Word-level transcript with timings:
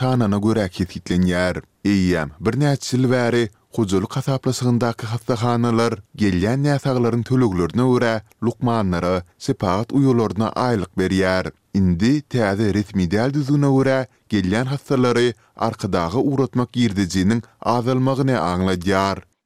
tanana 0.00 0.38
göre 0.44 0.64
ketkitlen 0.76 1.22
yer. 1.32 1.56
Eýem, 1.92 2.30
bir 2.46 2.54
näçe 2.60 2.96
ýyl 2.96 3.04
bäri 3.10 3.42
Hujul 3.76 4.06
Kasaplysyndaky 4.14 5.06
hastahanalar 5.10 5.96
gelýän 6.22 6.62
näsaglaryň 6.66 7.22
töleglerini 7.28 7.84
öwre, 7.84 9.14
sepaat 9.46 9.92
uýolaryna 10.00 10.48
aylıq 10.66 10.92
berýär. 11.00 11.50
Indi 11.74 12.12
täze 12.34 12.70
ritmi 12.78 13.06
däl 13.16 13.30
düzüne 13.36 13.68
öwre, 13.72 13.98
gelýän 14.32 14.72
hastalary 14.72 15.28
arkadaky 15.68 16.20
uratmak 16.34 16.70
ýerdejiniň 16.84 17.42
azalmagyny 17.60 18.36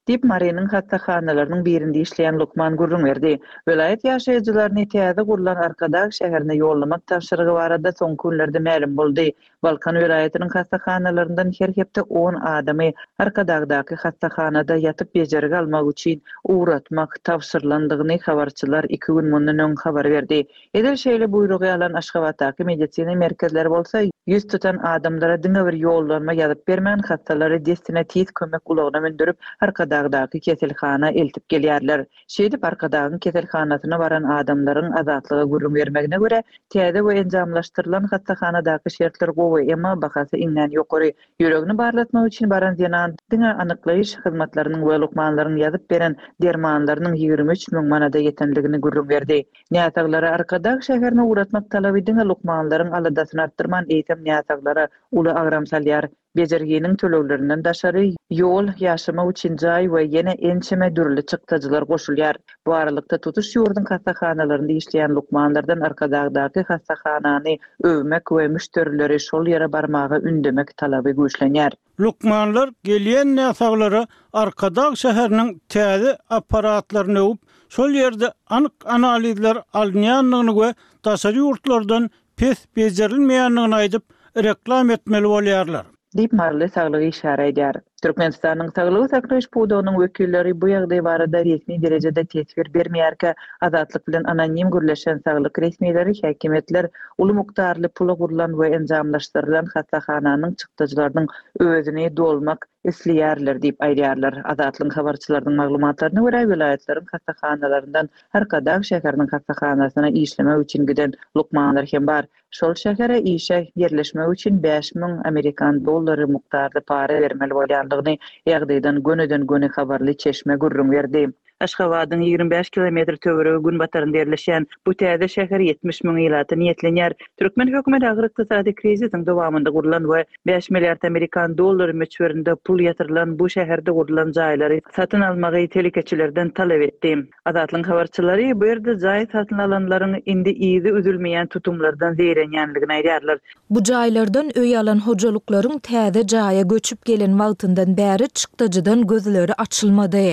Dip 0.09 0.23
Marenin 0.25 0.65
hatta 0.71 0.97
xanalarının 0.99 1.65
birinde 1.65 1.99
işleyen 2.01 2.39
Lukman 2.39 2.77
Gurrun 2.77 3.05
verdi. 3.05 3.39
Velayet 3.69 4.05
yaşayıcılarının 4.05 4.77
itiyazı 4.81 5.27
kurulan 5.27 5.55
arkadaq 5.57 6.11
şehirine 6.11 6.55
yollamak 6.55 7.07
tavşırıgı 7.07 7.53
var 7.53 7.71
adı 7.71 7.93
son 7.99 8.17
günlerdi 8.25 8.57
məlum 8.59 8.97
buldu. 8.97 9.23
Balkan 9.63 9.95
velayetinin 9.95 10.49
hatta 10.49 10.77
xanalarından 10.77 11.53
her 11.59 11.69
hepte 11.69 12.03
10 12.03 12.35
adamı 12.35 12.91
arkadağdaki 13.19 13.95
hatta 13.95 14.27
xanada 14.27 14.77
yatıp 14.77 15.11
almak 15.55 15.93
için 15.93 16.23
uğratmak 16.45 17.25
tavşırlandığını 17.25 18.15
xavarçılar 18.15 18.85
iki 18.89 19.13
gün 19.13 19.31
mundan 19.31 19.59
ön 19.59 19.73
xavar 19.73 20.05
verdi. 20.11 20.45
Edil 20.75 20.97
şeyle 20.97 21.33
buyruğu 21.33 21.57
alan 21.77 21.93
aşkavataki 21.93 22.65
medicini 22.65 23.17
merkezler 23.17 23.71
bolsa 23.71 24.01
Yüz 24.27 24.47
tutan 24.47 24.77
adamlara 24.77 25.43
dünavir 25.43 25.73
yollanma 25.73 26.33
yadıp 26.33 26.69
bermen 26.69 26.99
hastaları 26.99 27.65
destine 27.65 28.05
teyit 28.05 28.35
kömek 28.35 28.61
ulağına 28.71 29.01
mündürüp 29.01 29.37
arka 29.61 29.91
arkadaşdaky 29.99 30.41
keselxana 30.47 31.09
eltip 31.23 31.45
gelýärler. 31.53 32.01
Şeýle 32.37 32.59
parkadagyň 32.65 33.19
keselxanasyna 33.27 33.99
baran 34.03 34.25
adamlaryň 34.37 34.95
azatlygy 35.01 35.45
gurum 35.53 35.75
bermegine 35.77 36.17
görä, 36.25 36.41
täze 36.75 36.99
we 37.09 37.15
enjamlaşdyrylan 37.21 38.09
hatdaxanadaky 38.15 38.93
şertler 38.99 39.29
gowy, 39.37 39.69
emma 39.75 39.93
bahasy 40.05 40.37
inden 40.47 40.75
ýokary. 40.79 41.13
Ýüregini 41.45 41.77
barlatma 41.83 42.25
üçin 42.31 42.51
baran 42.55 42.79
denan 42.81 43.15
diňe 43.35 43.53
anyklaýyş 43.67 44.15
hyzmatlarynyň 44.25 44.83
we 44.89 44.99
lukmanlarynyň 45.05 45.61
ýazyp 45.69 45.87
beren 45.95 46.17
dermanlarynyň 46.47 47.17
23 47.23 47.69
000 47.79 47.87
manada 47.95 48.19
ýetenligini 48.25 48.81
gurum 48.89 49.09
berdi. 49.15 49.41
Näsaglary 49.79 50.29
arkadaş 50.35 50.85
şäherine 50.91 51.29
uratmak 51.35 51.71
talabydyňe 51.77 52.29
lukmanlaryň 52.33 52.99
aladasyny 53.03 53.47
artdyrman 53.47 53.91
eýtem 54.01 54.27
näsaglary 54.33 54.89
uly 55.23 55.39
agramsalýar. 55.45 56.11
bejergenin 56.39 56.95
tölöwlerinden 57.01 57.61
daşary 57.65 58.09
yol 58.39 58.69
ýaşama 58.85 59.25
üçin 59.33 59.57
jaý 59.57 59.85
we 59.91 60.01
ýene 60.17 60.33
ençeme 60.51 60.89
dürli 60.97 61.23
çykdyjylar 61.33 61.83
goşulýar. 61.91 62.35
Bu 62.67 62.75
aralykda 62.79 63.19
tutuş 63.27 63.51
ýurdun 63.57 63.87
hastahanalarynda 63.91 64.73
işleýän 64.81 65.15
lukmanlardan 65.19 65.81
arkadagdaky 65.91 66.65
hastahanany 66.71 67.57
övmek 67.93 68.23
we 68.35 68.49
müşterileri 68.57 69.19
şol 69.29 69.47
ýere 69.53 69.71
barmağı 69.73 70.21
ündemek 70.33 70.77
talaby 70.83 71.11
güýçlenýär. 71.21 71.73
Lukmanlar 72.07 72.69
gelýän 72.91 73.31
näsaglary 73.39 74.05
arkadaq 74.45 74.93
şäheriniň 75.05 75.49
täze 75.77 76.17
aparatlaryny 76.41 77.19
öwüp 77.19 77.41
şol 77.79 77.91
ýerde 78.03 78.33
anyk 78.47 78.75
analizler 78.97 79.57
alnýanlygyny 79.81 80.55
we 80.61 80.75
daşary 81.05 81.39
ýurtlardan 81.47 82.11
pes 82.37 82.59
bejerilmeýänligini 82.77 83.75
aýdyp 83.75 84.03
reklam 84.51 84.91
etmeli 84.91 85.27
bolýarlar. 85.37 85.85
леп 86.21 86.35
мәрле 86.41 86.69
саглыг 86.75 87.07
ишаралары 87.09 87.83
Türkmenistanyň 88.05 88.67
taglygy 88.77 89.07
taglyş 89.13 89.47
buýdagynyň 89.57 89.95
wekilleri 90.01 90.51
bu 90.63 90.69
ýagdaý 90.75 90.99
barada 91.07 91.41
resmi 91.47 91.79
derejede 91.85 92.25
täsir 92.35 92.69
bermeýär 92.75 93.15
ki, 93.23 93.31
azatlyk 93.67 94.05
bilen 94.11 94.27
anonim 94.33 94.69
gürleşen 94.75 95.23
saglyk 95.29 95.61
resmiýetleri, 95.65 96.13
häkimetler, 96.27 96.91
uly 97.25 97.37
mukdarly 97.41 97.89
pulu 98.01 98.19
gurlan 98.25 98.59
we 98.61 98.69
enjamlaşdyrylan 98.81 99.73
hasahananyň 99.77 100.53
çykdyjlarynyň 100.65 101.33
özüni 101.71 102.07
dolmak 102.21 102.69
isleýärler 102.91 103.57
diýip 103.65 103.81
aýdyarlar. 103.87 104.35
Azatlyk 104.53 104.93
habarçylarynyň 104.97 105.57
maglumatlaryna 105.63 106.21
görä, 106.27 106.43
vilayetleriň 106.53 107.09
hasahanalarından 107.15 108.11
her 108.37 108.43
gadaň 108.43 108.85
şäherniň 108.91 109.33
hasahanasyna 109.39 110.11
işleme 110.27 110.55
üçin 110.67 110.87
giden 110.93 111.13
lukmanlar 111.37 111.89
hem 111.95 112.07
bar. 112.07 112.27
Şol 112.55 112.75
şäherä 112.81 113.17
işe 113.37 113.63
ýerleşme 113.79 114.29
üçin 114.33 114.61
5000 114.63 115.17
amerikan 115.31 115.81
dollary 115.87 116.25
mukdarly 116.37 116.81
para 116.91 117.17
bermeli 117.25 117.51
bolýan 117.57 117.94
bolandygyny 117.95 118.19
ýagdaýdan 118.51 118.99
gönüden 119.09 119.45
göne 119.53 119.69
habarly 119.77 120.17
çeşme 120.17 120.57
gurrum 120.57 120.93
berdi. 120.93 121.29
Aşgabadyň 121.65 122.23
25 122.25 122.71
kilometr 122.75 123.17
töweregi 123.25 123.63
gün 123.67 123.79
batarynda 123.83 124.19
ýerleşen 124.19 124.67
bu 124.87 124.93
täze 125.01 125.25
şäher 125.35 125.63
70 125.67 126.01
miň 126.07 126.17
ýylaty 126.25 126.55
niýetlenýär. 126.63 127.15
Türkmen 127.41 127.69
hökümeti 127.73 128.07
agyr 128.09 128.25
ykdysady 128.29 128.73
krizisiň 128.81 129.23
dowamynda 129.29 129.71
gurulan 129.77 130.03
we 130.11 130.21
5 130.51 130.69
milliard 130.77 131.03
amerikan 131.09 131.55
dollary 131.61 131.93
möçberinde 132.03 132.55
pul 132.69 132.79
ýatyrylan 132.85 133.33
bu 133.39 133.47
şäherde 133.55 133.91
gurulan 133.99 134.33
jaýlary 134.41 134.77
satyn 134.97 135.21
almagy 135.31 135.69
telekeçilerden 135.77 136.51
talap 136.61 136.83
etdi. 136.89 137.15
Adatlyň 137.53 137.85
habarçylary 137.93 138.51
bu 138.61 138.65
ýerde 138.69 138.99
jaý 139.07 139.25
satyn 139.33 139.59
alanlaryň 139.65 140.19
indi 140.35 140.51
ýyzy 140.71 140.91
üzülmeýän 140.99 141.47
tutumlardan 141.57 142.13
zeýrenýänligini 142.21 142.93
aýdarlar. 142.99 143.39
Bu 143.71 143.79
jaýlardan 143.93 144.53
öý 144.61 144.77
alan 144.83 144.99
hojalyklaryň 145.09 145.81
täze 145.89 146.23
jaýa 146.37 146.63
göçüp 146.75 147.05
gelen 147.05 147.33
wagtyndan 147.41 147.97
bäri 148.03 148.29
çykdyjydan 148.43 149.07
gözleri 149.15 149.55
açylmady. 149.65 150.29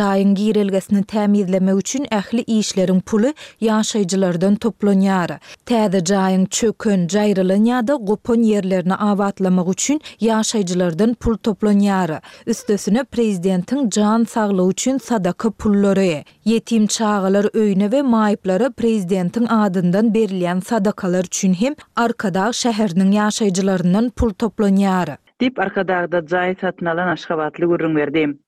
Jaýyň 0.00 0.34
girel 0.42 0.72
bölgesini 0.76 1.02
təmizləmə 1.08 1.72
üçün 1.78 2.04
əxli 2.12 2.42
işlərin 2.52 2.98
pulu 3.08 3.30
yaşayıcılardan 3.64 4.56
toplanyar. 4.60 5.30
Təzi 5.66 6.02
cayın 6.04 6.44
çökün, 6.46 7.06
cayrılın 7.08 7.64
ya 7.64 7.78
da 7.88 7.96
qopun 8.08 8.42
yerlərini 8.44 8.94
avatlamaq 8.94 9.70
üçün 9.72 10.00
yaşayıcılardan 10.20 11.14
pul 11.14 11.36
toplanyar. 11.36 12.12
Üstəsini 12.46 13.04
prezidentin 13.04 13.88
can 13.90 14.24
sağlı 14.24 14.68
üçün 14.70 14.98
sadakı 14.98 15.50
pulları. 15.50 16.24
Yetim 16.44 16.86
çağılar 16.86 17.48
öynə 17.56 17.88
və 17.92 18.02
maibları 18.02 18.68
prezidentin 18.72 19.46
adından 19.46 20.12
berilən 20.14 20.60
sadakalar 20.60 21.24
üçün 21.32 21.54
hem 21.62 21.74
arkada 21.96 22.50
şəhərinin 22.62 23.12
yaşayıcılarından 23.16 24.10
pul 24.10 24.30
toplanyar. 24.30 25.16
Dip 25.40 25.58
arkadağda 25.58 26.26
cayı 26.26 26.56
satın 26.60 26.86
alan 26.86 27.08
aşqabatlı 27.08 27.66
gürrün 27.66 27.96
verdim. 27.96 28.38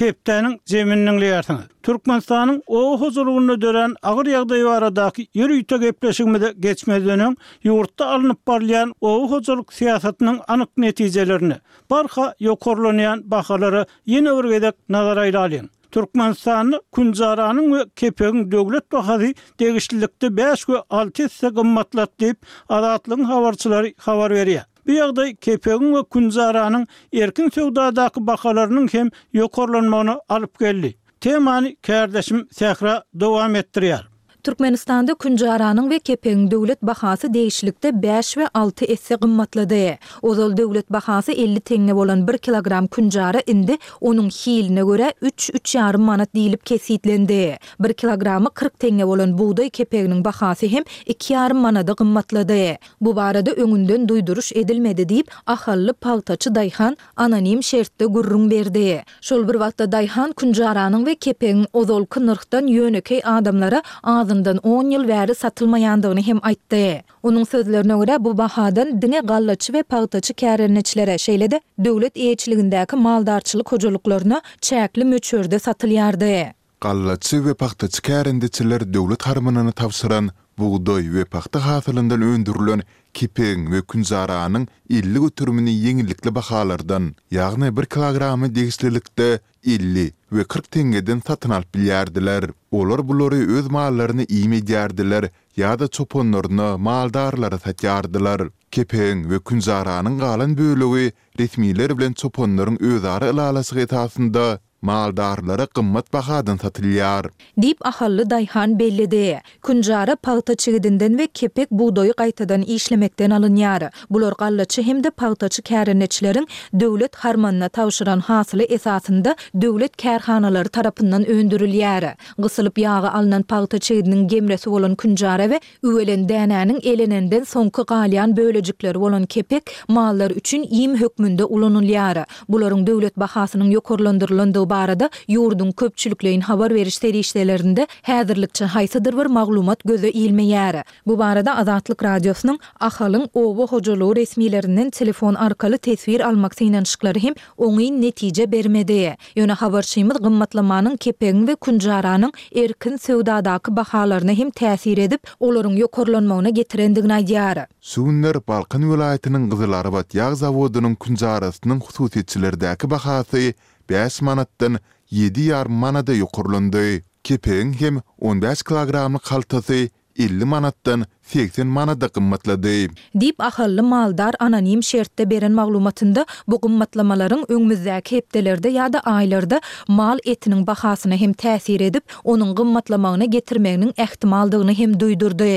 Kepteniň 0.00 0.54
zeminiň 0.70 1.16
lýatyny. 1.22 1.62
Türkmenistanyň 1.84 2.56
o 2.78 2.78
huzurlugyny 3.00 3.56
dören 3.62 3.94
agyr 4.08 4.28
ýagdaýy 4.32 4.62
baradaky 4.64 5.22
ýürüýte 5.36 5.76
gepleşigimi 5.82 6.38
geçmedeni, 6.66 7.26
ýurtda 7.68 8.04
alınıp 8.14 8.40
barlayan 8.48 8.94
o 9.00 9.10
huzurluk 9.32 9.74
siýasatynyň 9.80 10.38
anyk 10.54 10.70
netijelerini, 10.84 11.58
barha 11.92 12.26
ýokurlanýan 12.48 13.24
bahalary 13.34 13.84
ýene 14.16 14.32
bir 14.38 14.48
gedek 14.54 14.74
nazara 14.96 15.26
alýan. 15.42 15.68
Türkmenistanyň 15.92 16.80
kunjaranyň 16.96 17.66
we 17.76 17.84
kepeň 17.96 18.48
döwlet 18.52 18.88
bahasy 18.92 19.34
degişlikde 19.60 20.32
5 20.40 20.60
we 20.72 20.80
6 21.02 21.28
sagymmatlat 21.28 22.10
diýip 22.20 22.38
adatlyň 22.68 23.24
habarçylary 23.34 23.94
habar 24.08 24.32
berýär. 24.40 24.69
Bu 24.88 24.92
ýagdaý 24.96 25.32
kepegin 25.46 25.90
we 25.96 26.00
kunzaranyň 26.14 26.86
erkin 27.24 27.50
söwdadaky 27.56 28.22
bahalarynyň 28.30 28.88
hem 28.94 29.10
ýokarlanmagyny 29.40 30.16
alyp 30.38 30.58
geldi. 30.64 30.94
Temany 31.28 31.70
kardeşim 31.90 32.46
Sehra 32.60 32.96
dowam 33.24 33.54
etdirýär. 33.62 34.09
Türkmenistan'da 34.44 35.14
Künjaranın 35.14 35.90
ve 35.90 35.98
Kepeň 35.98 36.50
döwlet 36.50 36.82
bahasy 36.82 37.26
değişlikde 37.34 38.02
5 38.02 38.36
ve 38.36 38.48
6 38.54 38.84
esse 38.84 39.14
gymmatlady. 39.22 39.90
Ozal 40.22 40.56
döwlet 40.56 40.90
bahasy 40.92 41.32
50 41.32 41.60
tenge 41.60 41.94
bolan 41.96 42.28
1 42.28 42.38
kilogram 42.38 42.86
künjara 42.86 43.42
indi 43.46 43.76
onun 44.00 44.28
hiline 44.28 44.80
göre 44.84 45.12
3-3,5 45.22 45.96
manat 45.96 46.34
diýilip 46.34 46.64
kesitlendi. 46.66 47.58
1 47.80 47.92
kilogramy 47.92 48.46
40 48.54 48.78
tenge 48.80 49.06
bolan 49.06 49.38
buğday 49.38 49.66
kepeňiň 49.68 50.24
bahasy 50.24 50.66
hem 50.68 50.82
2,5 51.06 51.86
da 51.86 51.92
gymmatlady. 51.98 52.74
Bu 53.00 53.16
barada 53.16 53.50
öňünden 53.50 54.06
duýduruş 54.08 54.52
edilmedi 54.58 55.02
diýip 55.02 55.26
ahally 55.46 55.92
paltaçy 55.92 56.48
Dayhan 56.54 56.96
anonim 57.16 57.62
şertde 57.62 58.04
gurrun 58.06 58.50
berdi. 58.50 59.04
Şol 59.20 59.48
bir 59.48 59.52
wagtda 59.52 59.92
Dayhan 59.92 60.30
künjaranyň 60.32 61.06
ve 61.06 61.12
kepeň 61.12 61.66
ozol 61.72 62.04
nyrhdan 62.16 62.64
ýönekey 62.66 63.22
adamlara 63.24 63.82
az 64.02 64.29
ondan 64.32 64.56
10 64.62 64.90
ýyl 64.92 65.04
bäri 65.10 65.34
satylmadygyny 65.38 66.22
hem 66.28 66.38
aýtdy. 66.50 66.82
Onuň 67.28 67.44
sözlerine 67.52 67.94
görä 68.00 68.16
bu 68.24 68.32
bahadan 68.38 68.90
diňe 69.02 69.18
gallaçy 69.30 69.70
we 69.74 69.82
pahtaçy 69.82 70.32
kärençilere 70.42 71.14
şeýle-de 71.26 71.60
döwlet 71.84 72.14
iýejçiligindäki 72.16 72.96
maldarlyk 73.06 73.70
gojulyklary 73.72 74.36
çäkli 74.68 75.04
möçürde 75.12 75.58
satylýardy. 75.66 76.32
Gallaçy 76.80 77.36
we 77.44 77.54
pahtaçy 77.54 78.00
kärençilär 78.10 78.94
döwlet 78.94 79.18
karmanyna 79.18 79.70
täwsüren 79.72 80.28
buğday 80.60 81.04
we 81.14 81.24
paxta 81.24 81.58
hasylyndan 81.68 82.22
öndürilen 82.30 82.80
kipeň 83.16 83.58
we 83.72 83.80
künzaranyň 83.90 84.66
illik 84.96 85.24
ötürmini 85.28 85.72
ýeňillikli 85.84 86.32
bahalardan, 86.38 87.04
ýagny 87.38 87.68
1 87.78 87.86
kilogrammy 87.94 88.48
degişlilikde 88.54 89.28
50 89.76 90.04
we 90.36 90.44
40 90.44 90.68
tengeden 90.76 91.20
satyn 91.26 91.52
alyp 91.58 91.70
bilýärdiler. 91.76 92.42
Olar 92.78 93.00
bulary 93.08 93.40
öz 93.58 93.66
mallaryny 93.78 94.26
iýme 94.40 94.60
ýerdiler, 94.74 95.30
ýa-da 95.58 95.86
çoponlaryny 95.96 96.70
maldarlara 96.90 97.58
satýardylar. 97.66 98.50
Kepeň 98.74 99.16
we 99.32 99.38
künzaranyň 99.52 100.18
galan 100.24 100.56
bölegi 100.60 101.10
resmiler 101.40 101.90
bilen 101.98 102.12
çoponlaryň 102.12 102.76
öz 102.92 103.04
ara 103.04 103.26
ilalasy 103.32 103.74
gatasynda 103.80 104.60
Mal 104.88 105.12
darlary 105.16 105.66
qymmat 105.76 106.12
bahadan 106.12 106.56
satlyar. 106.56 107.26
Dip 107.62 107.86
ahalda 107.86 108.30
dayhan 108.30 108.78
bellidi. 108.78 109.40
Kunjary 109.62 110.16
paýta 110.16 110.54
çigidinden 110.54 111.10
we 111.18 111.26
kepek 111.26 111.70
buwdoyy 111.70 112.12
qaytadan 112.12 112.62
işlemekten 112.62 113.30
alynýary. 113.30 113.90
Bular 114.10 114.32
galla 114.38 114.64
çigimdi 114.64 115.08
paýta 115.10 115.48
çykeriniçlerin 115.48 116.46
döwlet 116.80 117.16
harmanyna 117.16 117.68
tawşyran 117.68 118.20
hasyly 118.20 118.62
esasynda 118.62 119.36
döwlet 119.62 119.96
kärhanalary 120.04 120.68
tarapindan 120.68 121.22
öwündürilýär. 121.24 122.14
Gysylyp 122.38 122.78
ýagy 122.78 123.08
alnan 123.10 123.42
paýta 123.42 123.78
çigidiniň 123.80 124.28
gemresi 124.28 124.70
bolan 124.70 124.94
kunjary 124.94 125.42
we 125.48 125.60
üwelen 125.84 126.24
däneňiň 126.28 126.80
elenenden 126.92 127.44
soňky 127.44 127.82
galyan 127.88 128.36
bölejekleri 128.36 129.00
bolan 129.00 129.24
kepek 129.26 129.62
mallar 129.88 130.30
üçin 130.30 130.62
iýim 130.64 130.96
hökmünde 131.00 131.42
ulanylýary. 131.44 132.24
Bularyň 132.48 132.86
döwlet 132.86 133.16
bahasynyň 133.16 133.72
ýokurlandyrylandy 133.76 134.69
barada 134.70 135.10
yurdun 135.28 135.70
köpçülükleyin 135.70 136.40
havarverişleri 136.40 137.18
işdelerinde 137.18 137.86
hazırlıkçı 138.02 138.64
haysıdır 138.64 139.14
var 139.14 139.26
mağlumat 139.26 139.78
gözü 139.84 140.06
ilme 140.08 140.44
yarı. 140.44 140.82
Bu 141.06 141.18
barada 141.18 141.56
azatlık 141.56 142.04
radyosunun 142.04 142.58
akhalın 142.80 143.26
ovo-hojolo 143.34 144.16
resmilerinin 144.16 144.90
telefon 144.90 145.34
arkali 145.34 145.78
tesvir 145.78 146.28
almaksa 146.28 146.64
inanışıkları 146.64 147.18
hem 147.18 147.34
onayın 147.56 148.02
netice 148.02 148.52
bermediye. 148.52 149.16
Yone 149.36 149.52
havarçıymız 149.52 150.16
qimmatlamanın 150.18 150.96
kepeyn 150.96 151.46
ve 151.46 151.54
kunjaranın 151.54 152.32
erkın 152.54 152.96
seudadaki 152.96 153.76
bakalarını 153.76 154.34
hem 154.34 154.50
tesir 154.50 154.98
edib 154.98 155.18
olorun 155.40 155.76
yokorlanmauna 155.76 156.48
getirindi 156.48 157.00
gnadiyarı. 157.00 157.66
Suğunlar 157.80 158.46
Balkan 158.48 158.90
völayatinin 158.90 159.50
qıziları 159.50 159.92
bat 159.92 160.14
yaqzavodunun 160.14 160.94
kunjarasının 160.94 161.80
khususetçilerdeki 161.80 162.90
bakasıyı 162.90 163.54
5 163.90 164.22
manatdan 164.28 164.78
7 165.10 165.40
yar 165.50 165.66
manada 165.82 166.12
yuqurlundy. 166.18 167.00
Kepen 167.24 167.72
hem 167.80 167.98
15 168.20 168.62
kilogramlyk 168.68 169.22
kaltasi... 169.30 169.90
50 170.18 170.44
manatdan 170.52 171.04
80 171.32 171.66
manada 171.74 172.06
qymmatlady. 172.08 172.90
Dip 173.20 173.40
ahally 173.40 173.80
maldar 173.80 174.34
anonim 174.38 174.82
şertde 174.82 175.24
beren 175.30 175.52
maglumatynda 175.56 176.24
bu 176.48 176.58
qymmatlamalaryň 176.64 177.44
öňmüzdäki 177.54 178.16
hepdelerde 178.16 178.72
ýa-da 178.74 178.98
aýlarda 179.12 179.60
mal 180.00 180.18
etiniň 180.34 180.66
bahasyna 180.66 181.16
hem 181.22 181.32
täsir 181.32 181.86
edip, 181.88 182.04
onuň 182.24 182.52
qymmatlamagyna 182.58 183.30
getirmäniň 183.36 183.94
ähtimaldygyny 184.06 184.74
hem 184.82 184.98
duýdurdy. 185.04 185.54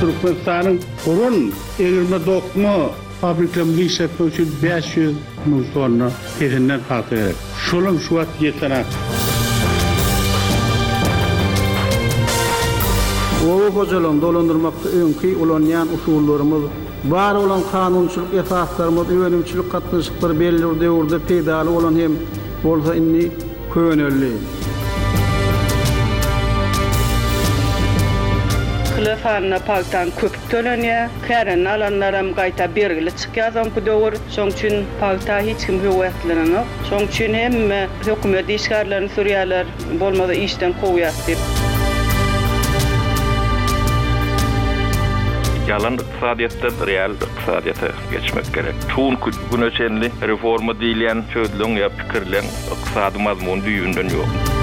Türkmenistanyň 0.00 0.82
gurun 1.04 1.52
29 1.78 2.94
fabrikamı 3.22 3.72
işletme 3.72 4.26
için 4.26 4.48
500 4.62 5.14
mil 5.46 5.64
tonna 5.74 6.10
kezinden 6.38 6.80
kalkı 6.88 7.16
şuat 7.16 7.34
Şolun 7.86 7.98
şu 7.98 8.18
at 8.20 8.28
yetene. 8.40 8.84
Oğuz 13.50 13.72
hocalan 13.74 14.22
dolandırmakta 14.22 14.88
önkü 14.88 15.36
ulanyan 15.36 15.88
usullarımız 15.94 16.62
Var 17.08 17.34
olan 17.34 17.60
kanunçuluk 17.72 18.34
esaslarımız, 18.44 19.08
üvenimçilik 19.12 19.72
katnışıkları 19.72 20.40
belli 20.40 20.66
orda 20.66 20.84
yurda 20.84 21.70
olan 21.70 21.98
hem 21.98 22.12
bolsa 22.64 22.94
inni 22.94 23.28
köyönölli. 23.74 24.28
fanna 29.22 29.58
paltan 29.58 30.10
köp 30.10 30.50
töleniye, 30.50 31.08
kärin 31.28 31.64
alanlaram 31.66 32.32
gaita 32.34 32.66
bergile 32.76 33.10
çıkyazam 33.10 33.70
ku 33.70 33.80
dogur, 33.86 34.12
şoň 34.36 34.48
üçin 34.54 34.86
palta 35.00 35.40
hiç 35.40 35.66
kim 35.66 35.76
höwetlerini, 35.84 36.62
şoň 36.90 37.02
üçin 37.08 37.34
hem 37.34 37.54
hökümet 38.06 38.48
işgärlerini 38.50 39.08
sürýärler, 39.16 39.66
bolmada 40.00 40.34
işden 40.34 40.74
kowýar 40.82 41.14
diýip. 41.26 41.38
Ýalan 45.72 45.96
iqtisadiýatda 46.00 46.72
real 46.90 47.14
iqtisadiýata 47.22 47.92
geçmek 48.14 48.54
gerek. 48.54 48.74
Şoň 48.96 49.14
üçin 49.28 49.46
bu 49.52 49.60
nöçenli 49.60 50.08
reforma 50.30 50.72
diýilen 50.82 51.22
çödlüň 51.34 51.78
ýa 51.82 51.90
pikirleň 52.00 52.46
iqtisadymyzmyň 52.74 53.64
düýünden 53.68 54.10
ýok. 54.16 54.60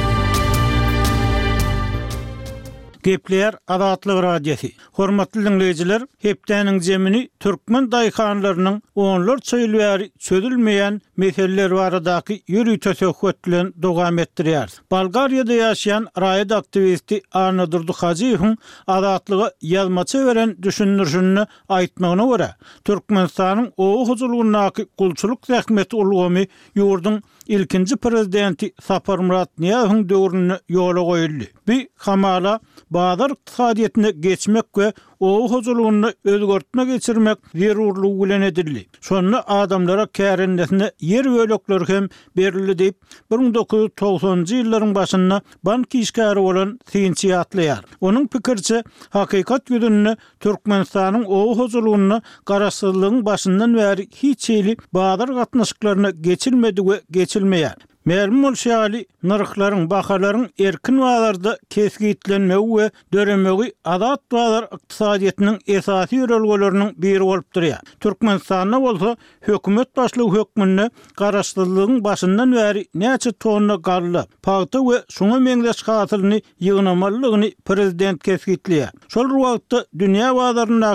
Gepler 3.10 3.54
Adatlyk 3.68 4.24
Radiosi. 4.24 4.72
Hormatly 5.00 5.46
dinleyijiler, 5.46 6.02
hepdeniň 6.26 6.78
jemini 6.88 7.22
türkmen 7.44 7.88
daýkanlarynyň 7.94 8.76
onlar 9.06 9.38
söýülýär, 9.52 10.04
çözülmeýän 10.28 11.00
meseleler 11.24 11.72
baradaky 11.80 12.38
ýürüýte 12.56 12.94
söhbetlen 13.00 13.72
dogam 13.86 14.20
etdirýär. 14.26 14.70
Bulgariýada 14.96 15.54
ýaşaýan 15.58 16.04
raýat 16.26 16.52
aktivisti 16.60 17.20
Arna 17.44 17.66
Durduhajyň 17.76 18.54
adatlygy 18.98 19.48
ýazmaça 19.74 20.24
beren 20.30 20.56
düşünürşünni 20.68 21.48
aýtmagyna 21.80 22.30
görä, 22.34 22.50
Türkmenistanyň 22.92 23.72
o 23.88 24.06
huzurlugynaky 24.12 24.86
kulçuluk 24.98 25.50
rahmeti 25.56 25.96
ulgamy 26.04 26.46
ýurdun 26.78 27.22
ilkinci 27.50 27.96
prezidenti 27.96 28.74
Sapar 28.88 29.20
Murat 29.26 29.58
Niyahung 29.64 30.06
döwrünü 30.10 30.60
ýola 30.78 31.04
goýuldy. 31.10 31.48
Bu 31.68 31.74
hamala 32.08 32.60
bazar 32.92 33.30
iqtisadiýetine 33.36 34.12
geçmek 34.26 34.66
we 34.78 34.92
oğu 35.20 35.52
huzurluğunu 35.52 36.12
özgörtme 36.26 36.86
geçirmek 36.86 37.38
zerurlu 37.56 38.24
gülen 38.24 38.42
edildi. 38.42 38.86
Sonra 39.02 39.44
adamlara 39.48 40.08
kârendesine 40.08 40.92
yer 41.02 41.26
bölükler 41.32 41.82
hem 41.88 42.10
berildi 42.38 42.80
deyip 42.80 42.96
1990 43.32 44.46
yılların 44.58 44.96
başında 44.96 45.42
bank 45.64 45.96
işgari 45.96 46.40
olan 46.40 46.80
Sinci 46.92 47.38
atlayar. 47.38 47.82
Onun 48.02 48.28
pikirçi 48.28 48.84
hakikat 49.10 49.70
yüzününü 49.70 50.16
Türkmenistan'ın 50.40 51.24
oğu 51.24 51.58
huzurluğunu 51.60 52.22
karasızlığın 52.46 53.26
başından 53.26 53.76
veri 53.76 54.08
hiç 54.16 54.50
eyli 54.50 54.78
bağdar 54.94 55.36
katnaşıklarına 55.36 56.10
geçilmedi 56.10 56.82
ve 56.82 57.02
geçilmeyer. 57.12 57.76
Mälim 58.10 58.44
bol 58.44 58.56
şali 58.56 59.06
nırıqların 59.24 60.50
erkin 60.60 61.00
vaalarda 61.02 61.58
kesgitlenme 61.70 62.56
we 62.72 62.86
döremegi 63.14 63.74
adat 63.96 64.20
vaalar 64.34 64.64
iqtisadiyetiniñ 64.64 65.56
esasi 65.78 66.16
rolgolorunyñ 66.32 66.90
biri 67.02 67.20
bolup 67.30 67.48
durýa. 67.56 67.78
Türkmenistanda 68.00 68.80
bolsa 68.82 69.12
hökümet 69.42 69.90
başlyg 69.98 70.30
hökmünni 70.38 70.90
garaşdyrylygyň 71.22 72.04
başyndan 72.04 72.54
veri 72.56 72.84
näçe 73.04 73.32
tonna 73.32 73.76
garly, 73.76 74.24
paýta 74.46 74.80
we 74.88 74.96
şuňa 75.18 75.38
meňleş 75.46 75.80
hatyrlyny 75.92 76.42
ýygnamalygyny 76.62 77.50
prezident 77.66 78.24
kesgitlýä. 78.28 78.88
Şol 79.14 79.28
wagtda 79.44 79.86
dünýä 79.98 80.30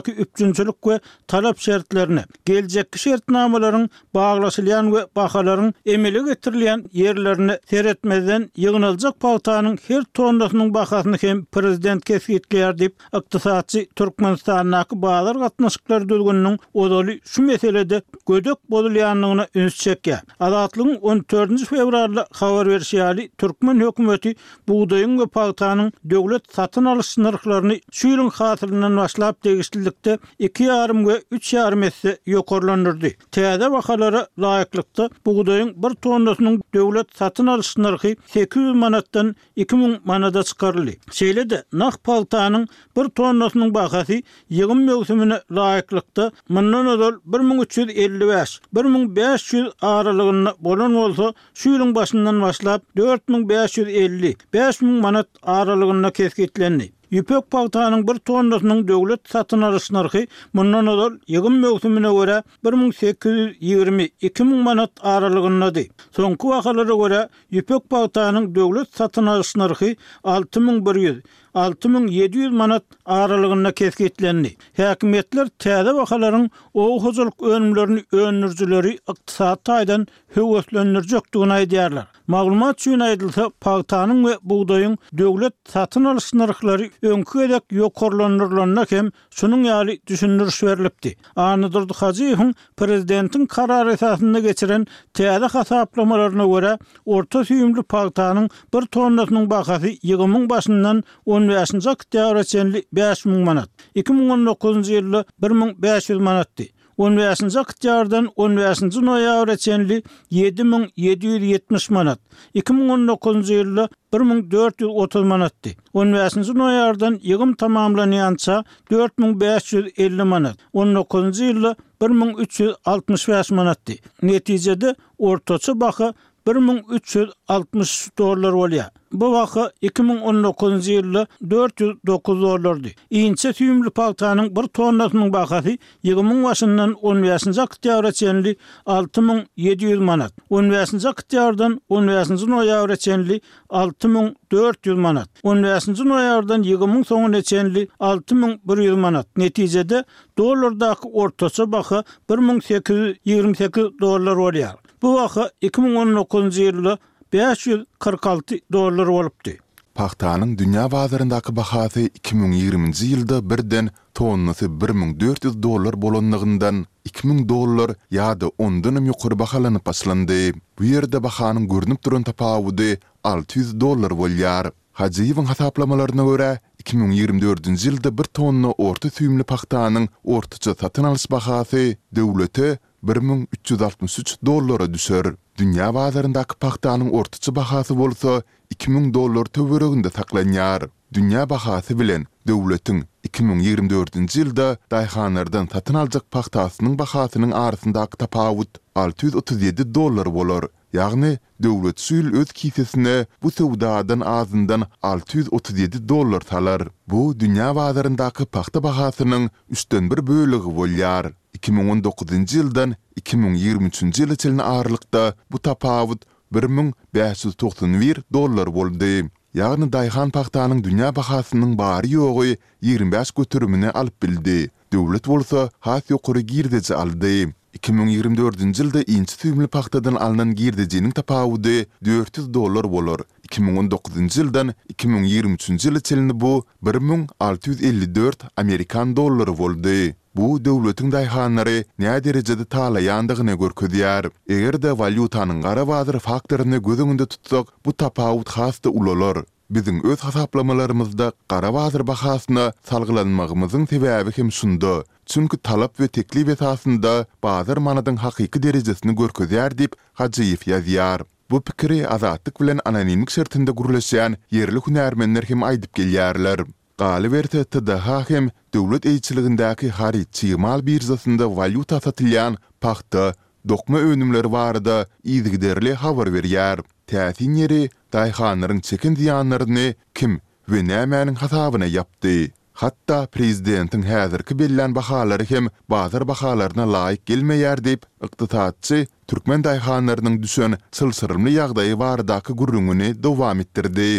3 0.09 0.19
üpçünçülik 0.25 0.77
we 0.83 1.00
talap 1.27 1.59
şertlerini, 1.59 2.23
geljekki 2.47 2.99
şertnamalaryň 2.99 3.88
baglaşylýan 4.15 4.87
we 4.95 5.07
baqaların 5.17 5.75
emele 5.87 6.19
getirilýän 6.19 7.04
yerlerini 7.05 7.59
seyretmeden 7.71 8.51
yığınılacak 8.57 9.21
paltanın 9.21 9.79
her 9.89 10.05
tonlasının 10.15 10.75
bakasını 10.75 11.17
hem 11.21 11.45
prezident 11.45 12.05
kesgitler 12.05 12.79
deyip 12.79 12.95
iktisatçı 13.23 13.87
Türkmenistan'ın 13.97 14.73
akı 14.73 15.03
bağlar 15.03 15.39
katnaşıklar 15.39 16.09
dülgününün 16.09 16.59
odalı 16.75 17.15
şu 17.25 17.43
meselede 17.43 18.03
gödök 18.29 18.71
bodulyanlığına 18.71 19.47
üns 19.55 19.75
çekke. 19.77 20.21
Adatlığın 20.41 20.95
14. 21.03 21.65
fevrarlı 21.65 22.27
haber 22.33 22.67
versiyali 22.67 23.31
Türkmen 23.39 23.81
hükümeti 23.81 24.35
buğdayın 24.69 25.19
ve 25.19 25.27
paltanın 25.27 25.93
devlet 26.05 26.53
satın 26.55 26.85
alış 26.85 27.07
sınırlarını 27.07 27.77
şu 27.93 28.09
yılın 28.09 28.29
hatırından 28.31 28.97
başlayıp 28.97 29.45
değiştirdikte 29.45 30.19
2 30.39 30.63
yarım 30.65 31.09
ve 31.09 31.23
3 31.31 31.53
yarım 31.53 31.83
etse 31.83 32.19
yokorlanırdı. 32.27 33.09
Teyze 33.33 33.71
vakalara 33.71 34.27
layıklıkta 34.39 35.09
buğdayın 35.27 35.83
bir 35.83 35.91
tonlasının 35.95 36.63
devlet 36.75 36.94
döwlet 36.95 37.17
satyn 37.17 37.47
alyşy 37.47 37.83
narhy 37.83 38.15
800 38.27 38.75
manatdan 38.83 39.29
2000 39.57 39.99
manada 40.05 40.43
çykarly. 40.43 40.95
Şeýle 41.19 41.45
de 41.51 41.59
naq 41.83 41.95
paltanyň 42.09 42.67
1 42.97 43.09
tonnasynyň 43.21 43.75
bahasy 43.75 44.21
ýygym 44.51 44.81
mewsimine 44.89 45.39
laýyklykda 45.51 46.31
1350 46.49 48.47
1500 48.73 49.71
aralygyna 49.83 50.53
bolan 50.67 50.93
bolsa, 51.01 51.35
şu 51.55 51.69
ýylyň 51.75 51.95
başyndan 51.95 52.43
başlap 52.47 52.83
4550 52.97 54.37
5000 54.55 54.89
manat 54.91 55.29
aralygyna 55.43 56.11
kesgitlendi. 56.11 56.91
Ýüpek 57.14 57.44
paýtanyň 57.54 58.00
bir 58.09 58.16
tonnasynyň 58.28 58.78
döwlet 58.88 59.21
satyn 59.33 59.61
alyş 59.66 59.85
narhy 59.97 60.23
mundan 60.59 60.88
öder 60.92 61.12
ýygyn 61.35 61.59
mögsümine 61.64 62.11
görä 62.16 62.37
1820-2000 62.68 64.56
manat 64.68 65.02
aralygynda. 65.12 65.71
Soňky 66.18 66.47
wakalara 66.52 66.97
görä 67.02 67.21
ýüpek 67.61 67.83
paýtanyň 67.94 68.49
döwlet 68.59 68.90
satyn 69.02 69.30
alyş 69.35 69.54
narhy 69.62 69.90
6100 70.23 71.21
6700 71.55 72.51
manat 72.53 72.85
aralygyna 73.17 73.71
kesgitlendi. 73.79 74.55
Häkimetler 74.79 75.49
tədə 75.63 75.93
wakalaryň 76.01 76.49
o 76.75 76.87
huzuluk 77.05 77.43
önümlerini 77.51 78.03
önürjüleri 78.13 78.95
iqtisat 78.97 79.69
aýdan 79.77 80.09
höwüslenirjek 80.35 81.31
duna 81.35 81.61
aýdýarlar. 81.63 82.11
Maglumat 82.27 82.79
üçin 82.81 83.03
aýdylsa, 83.07 83.51
pagtanyň 83.63 84.23
we 84.27 84.35
buğdaýyň 84.51 84.95
döwlet 85.19 85.55
satyn 85.73 86.05
alyş 86.05 86.35
narhlary 86.35 86.91
öňkü 87.03 87.45
kem 87.45 88.17
sunun 88.19 88.81
hem 88.91 89.07
şunyň 89.41 89.63
ýaly 89.69 89.95
düşünürüş 90.07 90.63
berilipdi. 90.63 91.15
Anydyr 91.37 91.87
Hajiýewiň 92.01 92.55
prezidentiň 92.77 93.47
karar 93.47 93.87
esasynda 93.87 94.41
geçiren 94.41 94.87
täze 95.15 95.47
hasaplamalaryna 95.47 96.43
görä, 96.45 96.79
orta 97.05 97.39
süýümli 97.39 97.83
pagtanyň 97.83 98.49
bir 98.75 98.87
tonnasynyň 98.87 99.51
bahasy 99.51 99.91
20 100.03 100.51
başından 100.51 100.51
başyndan 100.51 101.05
15 101.49 101.79
zakta 101.83 102.33
rasenli 102.37 102.83
5000 102.99 103.45
manat. 103.47 103.69
2019-njy 103.97 104.97
ýylda 105.01 105.21
1500 105.45 106.19
manatdy. 106.27 106.67
15 107.01 107.51
zakta 107.57 107.89
ýardan 107.91 108.29
15-nji 108.39 109.03
noýabr 109.05 109.53
üçinli 109.57 109.97
7770 110.37 111.89
manat. 111.97 112.21
2019-njy 112.61 113.61
ýylda 113.61 113.87
1430 114.17 115.33
manatdy. 115.33 115.75
15-nji 115.97 116.57
noýabrdan 116.63 117.21
ýygym 117.25 117.57
tamamlanýança 117.63 118.63
4550 118.93 120.33
manat. 120.35 120.57
19-njy 120.75 121.51
ýylda 121.51 121.75
1365 122.05 123.57
manatdy. 123.61 123.99
Netijede 124.31 124.95
ortaça 125.19 125.75
baha 125.75 126.15
1360 126.47 128.17
dollar 128.19 128.53
bolýa. 128.53 128.85
Bu 129.15 129.29
wagt 129.33 129.57
2019-njy 129.87 130.91
ýylda 130.99 131.23
409 131.49 132.43
dollar 132.43 132.81
dy. 132.83 132.91
Iňçe 133.21 133.53
tüýümli 133.57 133.93
paltanyň 134.01 134.51
1 134.59 134.69
tonnasynyň 134.77 135.31
bahasy 135.33 135.77
2000 136.05 136.43
wasyndan 136.45 136.93
10 137.01 137.23
ýasynjak 137.31 137.79
ýagdaýa 137.79 138.13
çenli 138.21 138.53
6700 138.93 140.05
manat. 140.11 140.33
10 140.51 140.69
ýasynjak 140.77 141.25
ýagdaýdan 141.25 141.79
10 141.97 142.13
ýasynjyň 142.19 142.57
ýagdaýa 142.61 143.01
çenli 143.07 143.41
6400 143.73 144.99
manat. 145.07 145.29
10 145.49 145.73
ýasynjyň 145.73 146.13
ýagdaýdan 146.27 146.69
2000 146.69 147.09
soňuna 147.13 147.43
çenli 147.53 147.87
6100 147.99 148.97
manat. 149.07 149.29
Netijede 149.39 150.05
dollardaky 150.39 151.09
ortasy 151.25 151.67
bahasy 151.73 152.03
1828 152.27 153.95
dollar 154.01 154.37
bolýar. 154.45 154.84
Bu 155.03 155.15
vaqa 155.17 155.51
2019 155.63 156.59
yılda 156.59 156.99
546 157.33 158.57
dolar 158.73 159.07
olubdi. 159.07 159.59
Paxtanın 159.95 160.59
dünya 160.59 160.91
bazarındaki 160.91 161.57
bahasy 161.57 162.07
2020-nji 162.07 163.05
ýylda 163.15 163.37
birden 163.51 163.89
tonnasy 164.15 164.65
1400 164.69 165.63
dollar 165.63 166.03
bolanlygyndan 166.03 166.87
2000 167.05 167.49
dollar 167.49 167.91
ýa-da 168.13 168.51
10 168.59 168.85
dönüm 168.85 169.07
ýokary 169.11 169.39
bahalanyp 169.39 169.87
başlandy. 169.87 170.53
Bu 170.79 170.85
ýerde 170.85 171.23
bahanyň 171.23 171.69
görnüp 171.69 172.03
turan 172.03 172.23
tapawudy 172.23 172.97
600 173.25 173.81
dollar 173.81 174.11
bolýar. 174.11 174.73
Hajiýewiň 174.99 175.45
hasaplamalaryna 175.45 176.25
görä 176.33 176.59
2024-nji 176.85 177.91
ýylda 177.93 178.17
1 178.19 178.25
tonna 178.41 178.71
orta 178.73 179.09
süýümli 179.09 179.43
paxtanyň 179.53 180.09
ortaça 180.25 180.75
satyn 180.75 181.05
alys 181.05 181.31
bahasy 181.31 181.95
döwlete 182.17 182.79
1363 183.09 184.39
dollara 184.47 184.95
düşer. 184.95 185.25
Dünya 185.59 185.95
bazarındaki 185.95 186.55
paxtanın 186.55 187.11
ortaçı 187.11 187.55
bahası 187.55 187.99
bolsa 187.99 188.43
2000 188.71 189.15
dollar 189.15 189.45
töwereginde 189.45 190.09
saklanýar. 190.09 190.89
Dünya 191.13 191.51
bahasy 191.51 191.95
bilen 192.01 192.27
döwletiň 192.49 193.03
2024-nji 193.29 194.41
ýylda 194.45 194.69
daýhanlardan 194.95 195.69
satyn 195.73 195.99
aljak 196.03 196.25
paxtasynyň 196.37 196.97
bahasynyň 197.03 197.53
arasyndaky 197.63 198.17
tapawut 198.25 198.79
637 198.95 199.87
dollar 199.99 200.33
bolar. 200.39 200.65
Ýagny 200.95 201.37
döwlet 201.63 201.99
süýl 202.07 202.33
öz 202.41 202.53
kisesine 202.53 203.27
bu 203.43 203.51
sowdadan 203.51 204.21
azından 204.21 204.85
637 205.03 206.03
dollar 206.09 206.41
talar. 206.41 206.89
Bu 207.15 207.23
dünya 207.41 207.69
bazarındaky 207.77 208.45
paxta 208.45 208.83
bahasynyň 208.91 209.49
üstden 209.71 210.11
bir 210.11 210.27
bölegi 210.27 210.71
bolýar. 210.81 211.33
2019 211.63 212.43
nji 212.43 212.61
ýyldan 212.61 212.95
2023-nji 213.21 214.25
ýyla 214.25 214.37
çelini 214.37 214.63
aralykda 214.63 215.23
bu 215.51 215.59
tapawut 215.59 216.25
1591 216.53 218.23
dollar 218.35 218.71
boldy. 218.75 219.29
Ýagny 219.55 219.87
Dayhan 219.93 220.33
paxtanyň 220.35 220.83
dünýä 220.83 221.11
bahasynyň 221.15 221.77
bary 221.79 222.11
ýogy 222.17 222.57
25 222.83 223.31
götürmüne 223.39 223.91
alyp 223.91 224.17
bildi. 224.23 224.71
Döwlet 224.93 225.27
bolsa 225.27 225.69
has 225.81 226.03
ýokary 226.11 226.43
girdiji 226.43 226.95
aldy. 226.95 227.53
2024-nji 227.79 228.83
ýylda 228.83 229.05
inçi 229.07 229.39
tüýmli 229.43 229.67
paxtadan 229.71 230.15
alynan 230.19 230.55
girdijiniň 230.59 231.15
tapawudy 231.15 231.87
400 232.03 232.51
dollar 232.55 232.91
bolar. 232.91 233.23
2019-njy 233.47 234.43
ýyldan 234.43 234.75
2023-nji 234.97 235.87
ýyla 235.87 236.03
çelini 236.03 236.35
bu 236.41 236.65
1654 236.83 238.51
amerikan 238.59 239.17
dollary 239.17 239.55
boldy. 239.59 240.15
bu 240.38 240.47
döwletiň 240.64 241.11
daýhanlary 241.14 241.75
näde 242.05 242.21
derejede 242.26 242.64
taýla 242.75 243.00
ýandygyny 243.07 243.53
görkezýär. 243.59 244.26
Eger 244.57 244.79
de 244.85 244.91
valyutanyň 245.00 245.61
gara 245.67 245.85
wadyr 245.91 246.17
faktoryny 246.25 246.79
gözüňde 246.88 247.26
tutsak, 247.35 247.67
bu 247.85 247.93
tapawut 248.03 248.49
hasty 248.57 248.88
ulolar. 248.91 249.45
Bizim 249.76 250.00
öz 250.11 250.21
hasaplamalarymyzda 250.26 251.29
qara 251.53 251.71
wadyr 251.76 252.07
bahasyny 252.11 252.67
salgylanmagymyzyň 252.91 253.87
sebäbi 253.93 254.33
hem 254.38 254.50
şunda. 254.53 254.95
Çünki 255.26 255.57
talap 255.57 255.97
we 255.97 256.09
teklip 256.09 256.49
etasynda 256.49 257.26
bazar 257.43 257.76
manadın 257.76 258.17
hakyky 258.26 258.62
derejesini 258.62 259.12
görkezýär 259.21 259.71
diýip 259.79 259.93
Hajiýew 260.19 260.62
ýazýar. 260.75 261.25
Bu 261.50 261.61
pikiri 261.61 262.00
azatlyk 262.09 262.61
bilen 262.61 262.81
ananymyk 262.85 263.31
şertinde 263.31 263.71
gurulýan 263.71 264.37
yerli 264.50 264.79
hunärmenler 264.79 265.43
hem 265.49 265.61
aýdyp 265.62 265.93
gelýärler. 266.00 266.67
Qali 266.95 267.27
verti 267.27 267.59
tə 267.75 267.81
də 267.83 267.97
haxim, 268.07 268.51
dövlət 268.75 269.07
eyçiləgindəki 269.11 269.89
xari 269.97 270.21
çiğmal 270.39 270.83
bir 270.87 271.03
zəsində 271.03 271.49
valyut 271.51 271.91
asatilyan, 271.97 272.55
paxtı, 272.79 273.33
doqma 273.67 273.99
önümlər 274.13 274.47
varada 274.53 275.01
izgidərli 275.37 275.97
havar 276.05 276.31
veriyar. 276.35 276.85
Təsin 277.11 277.57
yeri, 277.59 277.89
dayxanların 278.15 278.85
çəkin 278.87 279.19
ziyanlarını 279.19 279.89
kim 280.15 280.37
ve 280.71 280.85
nəmənin 280.93 281.41
hasabına 281.43 281.91
yaptı. 281.91 282.37
Hatta 282.85 283.21
prezidentin 283.27 284.07
həzər 284.07 284.43
ki 284.47 284.55
bellən 284.61 284.95
baxaları 284.97 285.47
kim, 285.51 285.69
bazar 285.91 286.23
baxalarına 286.31 286.87
layiq 286.95 287.27
gelməyər 287.31 287.83
deyib, 287.87 288.07
ıqtisatçı, 288.27 289.05
türkmen 289.27 289.67
dayxanlarının 289.67 290.39
düşən 290.47 290.79
çılsırımlı 290.95 291.59
yaqdayı 291.59 291.99
varadakı 291.99 292.55
qürrününü 292.55 293.11
davam 293.23 293.67
ettirdi. 293.67 294.11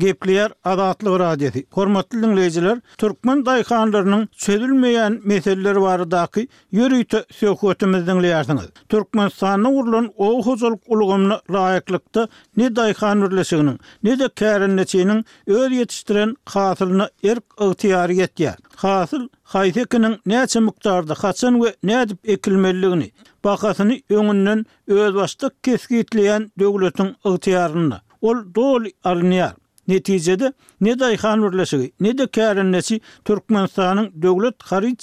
gepler 0.00 0.50
adatlı 0.64 1.18
radyeti. 1.18 1.66
Hormatlılığın 1.70 2.36
leyciler, 2.36 2.80
Türkmen 2.98 3.46
dayxanlarının 3.46 4.28
çözülmeyen 4.36 5.20
meselleri 5.24 5.80
varı 5.82 6.10
daki 6.10 6.48
yürüytü 6.70 7.24
sökotimizden 7.30 8.22
leyartınız. 8.22 8.68
Türkmen 8.88 9.28
sanı 9.28 9.68
urlun 9.70 10.12
o 10.16 10.42
huzuluk 10.42 10.80
uluğumna 10.86 11.40
layaklıkta 11.50 12.28
ne 12.56 12.76
dayxan 12.76 13.20
urlisinin, 13.20 13.80
ne 14.02 14.18
de 14.18 14.28
kerin 14.36 15.20
öz 15.46 15.72
yetiştiren 15.72 16.34
katilini 16.44 17.02
erk 17.24 17.44
ıhtiyari 17.60 18.16
yetiyar. 18.16 18.56
Katil, 18.76 19.20
haytikinin 19.42 20.16
neçin 20.26 20.62
miktarda 20.62 21.14
katsin 21.14 21.62
ve 21.64 21.76
ne 21.82 22.00
edip 22.02 22.28
ekilmeliliğini, 22.28 23.10
bakasini 23.44 24.02
önününün 24.10 24.66
öz 24.88 25.14
başlık 25.14 25.64
keskitleyen 25.64 26.52
dövletin 26.58 27.16
ıhtiyarini. 27.26 27.94
Ol 28.22 28.36
dol 28.54 28.82
alniyar. 29.04 29.52
netijede 29.90 30.50
ne 30.84 30.92
dayxan 31.00 31.42
urlasy 31.48 31.90
ne 32.06 32.12
de 32.18 32.26
karinnesi 32.26 33.00
Türkmenistanyň 33.30 34.08
döwlet 34.22 34.56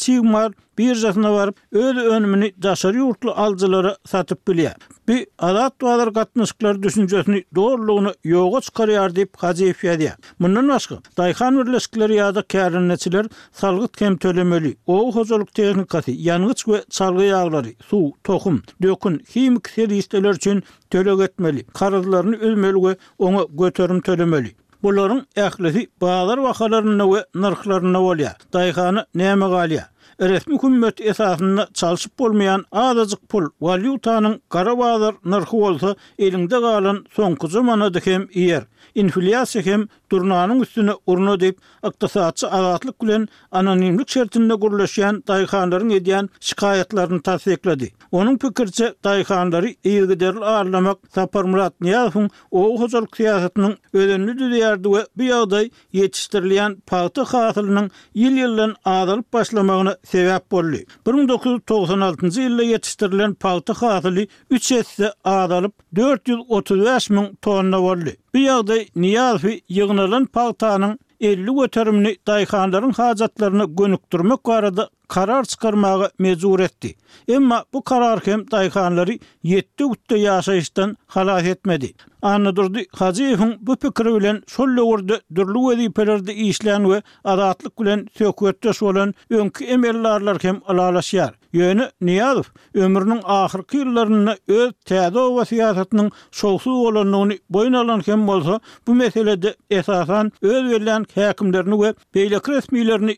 sigmar 0.06 0.51
bir 0.77 0.96
ýerine 1.03 1.32
barıp 1.38 1.56
öz 1.84 1.98
önümini 2.15 2.51
daşary 2.67 2.98
ýurtly 3.06 3.32
aljylara 3.48 3.96
satyp 4.15 4.39
bilýär. 4.48 4.77
Bir 5.07 5.27
adat 5.39 5.81
doğalar 5.81 6.13
katnışıklar 6.13 6.83
düşüncesini 6.83 7.43
doğruluğunu 7.55 8.13
yoğa 8.23 8.61
çıkarıyor 8.61 9.15
deyip 9.15 9.35
hazeyif 9.37 9.83
yediye. 9.83 10.13
Bundan 10.39 10.67
başka, 10.69 10.95
dayhan 11.17 11.65
birleşikleri 11.67 12.15
ya 12.15 12.35
da 12.35 12.41
kârın 12.41 12.89
neçiler 12.89 13.25
salgıt 13.51 13.95
kem 13.95 14.17
tölemeli, 14.17 14.77
oğuz 14.87 15.15
hozoluk 15.15 15.53
teknikati, 15.53 16.11
yangıç 16.11 16.67
ve 16.67 16.83
salgı 16.89 17.23
yağları, 17.23 17.67
su, 17.89 18.11
tohum, 18.23 18.61
dökün, 18.83 19.19
himik 19.35 19.69
seri 19.69 19.95
isteler 19.97 20.33
için 20.33 20.63
tölege 20.89 21.23
etmeli, 21.23 21.65
karadılarını 21.67 22.35
ölmeli 22.37 22.75
ve 22.87 22.95
ona 23.17 23.41
götürüm 23.49 24.01
tölemeli. 24.01 24.51
Bunların 24.83 25.27
ehlisi 25.35 25.87
bağlar 26.01 26.37
vakalarına 26.37 27.13
ve 27.15 27.25
nırhlarına 27.35 28.01
olaya, 28.01 28.35
dayhanı 28.53 29.05
neyme 29.15 29.45
galiya. 29.47 29.89
resmi 30.21 30.55
hükümet 30.55 31.01
esasında 31.01 31.67
çalışıp 31.74 32.19
bolmayan 32.19 32.65
azajyk 32.71 33.29
pul 33.29 33.45
valyutanyň 33.62 34.39
gara 34.50 34.77
bazar 34.79 35.15
narhy 35.25 35.51
bolsa 35.62 35.95
elinde 36.19 36.59
galan 36.59 37.05
soňky 37.15 37.47
zamanda 37.50 38.00
hem 38.05 38.21
iýer. 38.24 38.63
Inflyasiýa 38.95 39.65
hem 39.65 39.88
Turnanın 40.09 40.59
üstüne 40.61 40.91
urno 41.05 41.39
deyip 41.39 41.57
ıqtasatçı 41.85 42.51
alatlık 42.51 42.99
gülen 42.99 43.27
anonimlik 43.51 44.09
şertinde 44.09 44.55
gürleşen 44.55 45.23
dayıkanların 45.27 45.89
ediyen 45.89 46.29
şikayetlerini 46.39 47.21
tasvekledi. 47.21 47.91
Onun 48.11 48.37
pükürse 48.37 48.95
dayıkanları 49.03 49.67
ilgideril 49.83 50.41
ağırlamak 50.41 50.97
Sapar 51.13 51.43
Murat 51.43 51.81
Niyahın 51.81 52.29
oğul 52.51 52.81
hocal 52.81 53.05
kıyasatının 53.05 53.77
ödönlü 53.93 54.39
düzeyerdi 54.39 54.87
ve 54.89 55.05
bir 55.17 55.23
yağday 55.25 55.69
yetiştirilen 55.93 56.75
pahtı 56.85 57.21
hasılının 57.21 57.91
yıl 58.15 58.31
yıllan 58.31 58.75
ağdalıp 58.85 59.33
başlamakına 59.33 59.97
sebep 60.03 60.51
bolli. 60.51 60.85
1996. 61.07 62.41
yılda 62.41 62.63
yetiştirilen 62.63 63.33
pahtı 63.33 63.73
hasılı 63.73 64.27
3 64.49 64.71
hesse 64.71 65.13
ağdalıp 65.23 65.75
4 65.95 67.09
min 67.09 67.35
tonna 67.35 67.81
bolli. 67.81 68.15
Bir 68.33 68.39
yağday 68.39 68.87
Niyahı 68.95 69.51
sanılan 69.98 70.25
paltanın 70.25 71.00
50 71.22 71.62
ötörümünü 71.63 72.16
dayxanların 72.27 72.92
hacatlarını 72.92 73.66
gönüktürmek 73.75 74.44
qarada 74.44 74.89
karar 75.08 75.44
çıkarmağı 75.44 76.10
mezur 76.20 76.60
etdi. 76.60 76.96
Emma 77.27 77.66
bu 77.74 77.84
karar 77.84 78.20
hem 78.25 78.51
dayxanları 78.51 79.18
7 79.44 79.68
gütte 79.77 80.18
yaşayıştan 80.18 80.98
halat 81.08 81.44
etmedi. 81.46 81.94
Anadurdi 82.22 82.86
Hacıyev'in 82.92 83.56
bu 83.60 83.75
pikiri 83.75 84.16
bilen 84.16 84.44
sol 84.48 84.68
uğurda 84.68 85.20
dürlü 85.36 85.68
vedipelerde 85.70 86.34
işlen 86.34 86.92
ve 86.92 87.01
adatlık 87.24 87.80
bilen 87.80 88.08
sökvetdes 88.18 88.82
olan 88.84 89.13
önkü 89.30 89.66
emellarlar 89.66 90.38
hem 90.42 90.62
alalasyar. 90.68 91.34
Yönü 91.57 91.87
Niyazov 92.07 92.43
ömrünün 92.85 93.21
ahirki 93.37 93.77
yıllarında 93.81 94.35
öz 94.59 94.71
tədo 94.89 95.19
ova 95.29 95.45
siyasatının 95.45 96.11
şovsu 96.31 96.71
olanlığını 96.87 97.37
boyun 97.55 97.73
alan 97.81 98.01
kem 98.01 98.29
olsa 98.29 98.59
bu 98.87 98.95
meselede 98.95 99.53
esasan 99.79 100.31
öz 100.41 100.63
verilen 100.71 101.05
hakimlerini 101.15 101.81
ve 101.81 101.93
beylik 102.15 102.49
resmilerini 102.49 103.17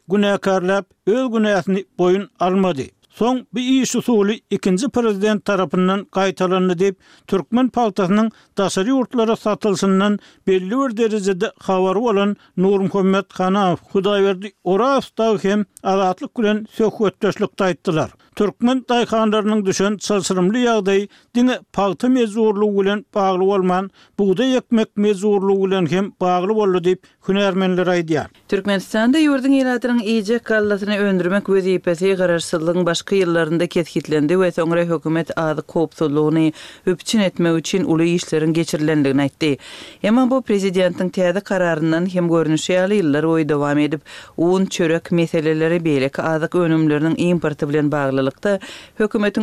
öz 1.08 1.32
günahsini 1.32 1.86
boyun 1.98 2.30
almadı. 2.40 2.82
Son 3.10 3.48
bir 3.54 3.62
iş 3.84 3.96
usulü 3.96 4.36
ikinci 4.50 4.90
prezident 4.90 5.46
tarafından 5.46 6.04
kaytalanı 6.06 6.80
deyip 6.80 6.98
Türkmen 7.28 7.70
paltasının 7.70 8.32
dasari 8.58 8.90
yurtlara 8.90 9.36
satılsından 9.36 10.20
belli 10.48 10.72
bir 10.72 10.98
derecede 10.98 11.52
havarı 11.60 12.00
olan 12.00 12.38
Nur 12.58 12.80
Muhammed 12.80 13.24
Kanav, 13.38 13.76
Hudayverdi 13.92 14.52
Oras 14.64 15.12
hem 15.42 15.66
Azatlık 15.84 16.36
Gülen 16.36 16.66
Sökhvettöşlük 16.72 17.60
dayttılar. 17.60 18.12
Türkmen 18.38 18.84
daýkanlarynyň 18.90 19.62
düşen 19.66 19.98
çylsyrymly 19.98 20.62
ýagdaý 20.68 21.08
diňe 21.36 21.60
pagty 21.74 22.08
mezurlugy 22.08 22.76
bilen 22.82 23.02
bagly 23.16 23.46
bolman, 23.50 23.90
buğda 24.20 24.44
ýekmek 24.56 24.86
mezurlugy 24.96 25.64
bilen 25.66 25.88
hem 25.92 26.12
bagly 26.22 26.56
boldy 26.58 26.78
diýip 26.88 27.00
hünärmenler 27.30 27.88
aýdýar. 27.94 28.28
Türkmenistanda 28.48 29.20
ýurdun 29.24 29.56
ýaradyryň 29.60 30.02
ýeje 30.06 30.40
kallasyny 30.50 30.98
öndürmek 31.08 31.50
we 31.52 31.62
ýepesi 31.74 32.14
garaşsyzlygyň 32.22 32.86
başga 32.90 33.16
ýyllarynda 33.20 33.68
ketgitlendi 33.68 34.38
we 34.42 34.52
soňra 34.52 34.86
hökümet 34.90 35.34
ady 35.38 35.62
kopsulugyny 35.62 36.52
üpçin 36.88 37.20
etmek 37.20 37.56
üçin 37.60 37.84
uly 37.84 38.14
işleriň 38.16 38.54
geçirilendigini 38.54 39.22
aýtdy. 39.28 39.58
Emma 40.04 40.30
bu 40.30 40.42
prezidentiň 40.42 41.10
täze 41.10 41.42
kararynyň 41.42 42.10
hem 42.14 42.28
görnüşi 42.30 42.78
ýaly 42.78 43.02
ýyllar 43.02 43.26
oý 43.34 43.44
dowam 43.50 43.78
edip, 43.88 44.02
uň 44.38 44.70
çörek 44.78 45.12
meseleleri 45.12 45.82
beýleki 45.90 46.22
azyk 46.22 46.56
önümlerini 46.56 47.16
importy 47.32 47.66
bilen 47.66 47.92
bagly 47.92 48.19
ýaşanylykda 48.20 48.60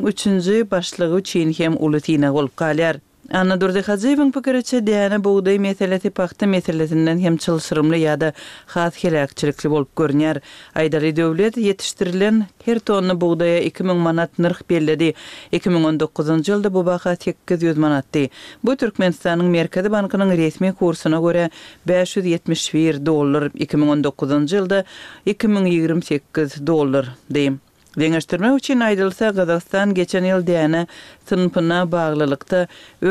3-nji 0.06 0.70
başlygy 0.70 1.22
Çinhem 1.24 1.74
ulutyna 1.76 2.34
bolup 2.34 2.54
galýar. 2.56 2.98
Anna 3.32 3.60
Durde 3.60 3.80
Khazeewiň 3.82 4.30
pikirçe 4.32 4.78
diýany 4.86 5.18
bu 5.24 5.30
gudy 5.34 6.10
paxta 6.10 6.46
meselelerinden 6.46 7.18
hem 7.18 7.36
çylşyrymly 7.36 7.96
ýa-da 7.96 8.32
hat 8.66 9.04
helakçilikli 9.04 9.70
bolup 9.70 9.88
görnýär. 9.96 10.40
Aýdary 10.74 11.16
döwlet 11.16 11.56
ýetişdirilen 11.56 12.42
her 12.64 12.78
tonny 12.78 13.20
buğdaya 13.20 13.60
2000 13.60 13.96
manat 13.96 14.38
nyrh 14.38 14.60
berildi. 14.70 15.14
2019-njy 15.52 16.50
ýylda 16.52 16.72
bu 16.74 16.86
baha 16.86 17.16
800 17.16 17.78
manatdy. 17.78 18.28
Bu 18.64 18.72
Türkmenistanyň 18.76 19.48
Merkezi 19.50 19.90
bankynyň 19.92 20.36
resmi 20.36 20.72
kursuna 20.72 21.16
görä 21.18 21.50
571 21.88 23.06
dollar, 23.06 23.42
2019-njy 23.58 24.56
ýylda 24.56 24.84
2028 25.26 26.66
dollar 26.66 27.08
deyim. 27.30 27.60
Deňeşdirmek 28.00 28.56
üçin 28.58 28.80
aýdylsa, 28.84 29.28
Gazakstan 29.36 29.94
geçen 29.96 30.24
ýyl 30.28 30.42
diýene 30.48 30.82
sınpyna 31.30 31.78
baglylykda 31.92 32.58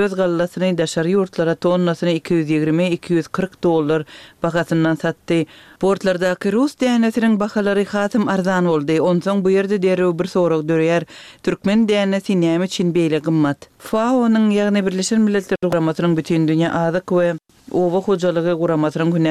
öz 0.01 0.13
gallasyny 0.19 0.75
daşary 0.77 1.15
ýurtlara 1.15 1.55
tonnasını 1.65 2.11
220-240 2.19 3.55
dollar 3.65 4.05
bahasyndan 4.43 4.99
satdy. 5.05 5.39
Portlarda 5.79 6.35
Rus 6.57 6.77
diýenesiniň 6.83 7.33
bahalary 7.41 7.85
hatym 7.95 8.29
arzan 8.35 8.69
boldy. 8.69 8.99
Onsoň 9.01 9.41
bu 9.45 9.55
ýerde 9.55 9.81
derew 9.87 10.13
bir 10.21 10.29
soraq 10.37 10.61
döreýär. 10.69 11.09
Türkmen 11.43 11.87
diýenesi 11.89 12.37
näme 12.45 12.67
çin 12.77 12.93
beýle 12.93 13.23
gymmat? 13.25 13.69
FAO-nyň 13.89 14.47
ýagny 14.59 14.85
Birleşen 14.85 15.21
Milletler 15.21 15.57
Programmasynyň 15.65 16.17
bütün 16.21 16.47
dünýä 16.47 16.69
azyk 16.69 17.11
Ova 17.71 17.99
hocalığı 18.01 18.57
quramatran 18.59 19.11
gün 19.13 19.25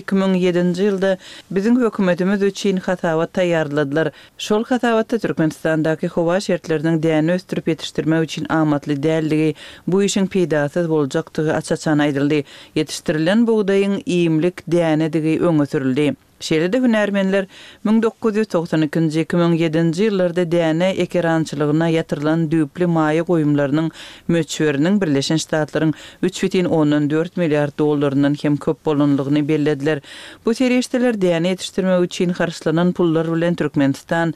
2007-nji 0.00 0.86
ýylda 0.86 1.10
biziň 1.58 1.76
hökümetimiz 1.82 2.42
üçin 2.48 2.76
hatawa 2.86 3.26
taýýarladylar. 3.38 4.10
Şol 4.46 4.64
hatawatda 4.70 5.18
Türkmenistandaky 5.26 6.10
howa 6.16 6.40
şertleriniň 6.48 6.98
däni 7.04 7.32
ösdürip 7.36 7.70
ýetirmä 7.74 8.18
üçin 8.26 8.48
amatly 8.58 8.96
däldigi 9.06 9.54
bu 9.86 10.02
işiň 10.08 10.26
pidasy 10.34 10.88
boljakdygy 10.94 11.52
açaçan 11.60 12.02
aýdyldy. 12.08 12.42
Ýetirilen 12.76 13.46
buğdaýyň 13.52 13.94
iýimlik 14.02 14.66
däni 14.76 15.06
diýip 15.20 15.46
öňe 15.52 16.14
Şeýle 16.40 16.70
de 16.72 16.78
hünärmenler 16.80 17.46
1992-2007-nji 17.86 20.06
ýyllarda 20.06 20.46
DNA 20.54 20.86
ekrançylygyna 21.04 21.86
ýatyrylan 21.96 22.40
düpli 22.54 22.86
maýa 22.88 23.22
goýumlarynyň 23.28 23.88
möçberiniň 24.34 24.94
Birleşen 25.02 25.40
Ştatlaryň 25.44 25.92
3.14 26.24 27.32
milliard 27.42 27.74
dollarynyň 27.82 28.34
hem 28.42 28.54
köp 28.56 28.78
bolanlygyny 28.88 29.42
bellediler. 29.52 29.98
Bu 30.46 30.50
terişdeler 30.62 31.14
DNA 31.22 31.50
ýetirme 31.52 31.96
üçin 32.08 32.32
harçlanan 32.40 32.88
pullar 33.00 33.26
bilen 33.34 33.54
Türkmenistan 33.60 34.28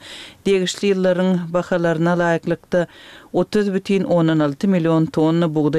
degişli 0.45 0.83
ýyllaryň 0.93 1.29
bahalaryna 1.57 2.13
laýyklykda 2.21 2.79
30 3.43 3.73
bütün 3.73 4.03
16 4.03 4.67
milyon 4.67 5.01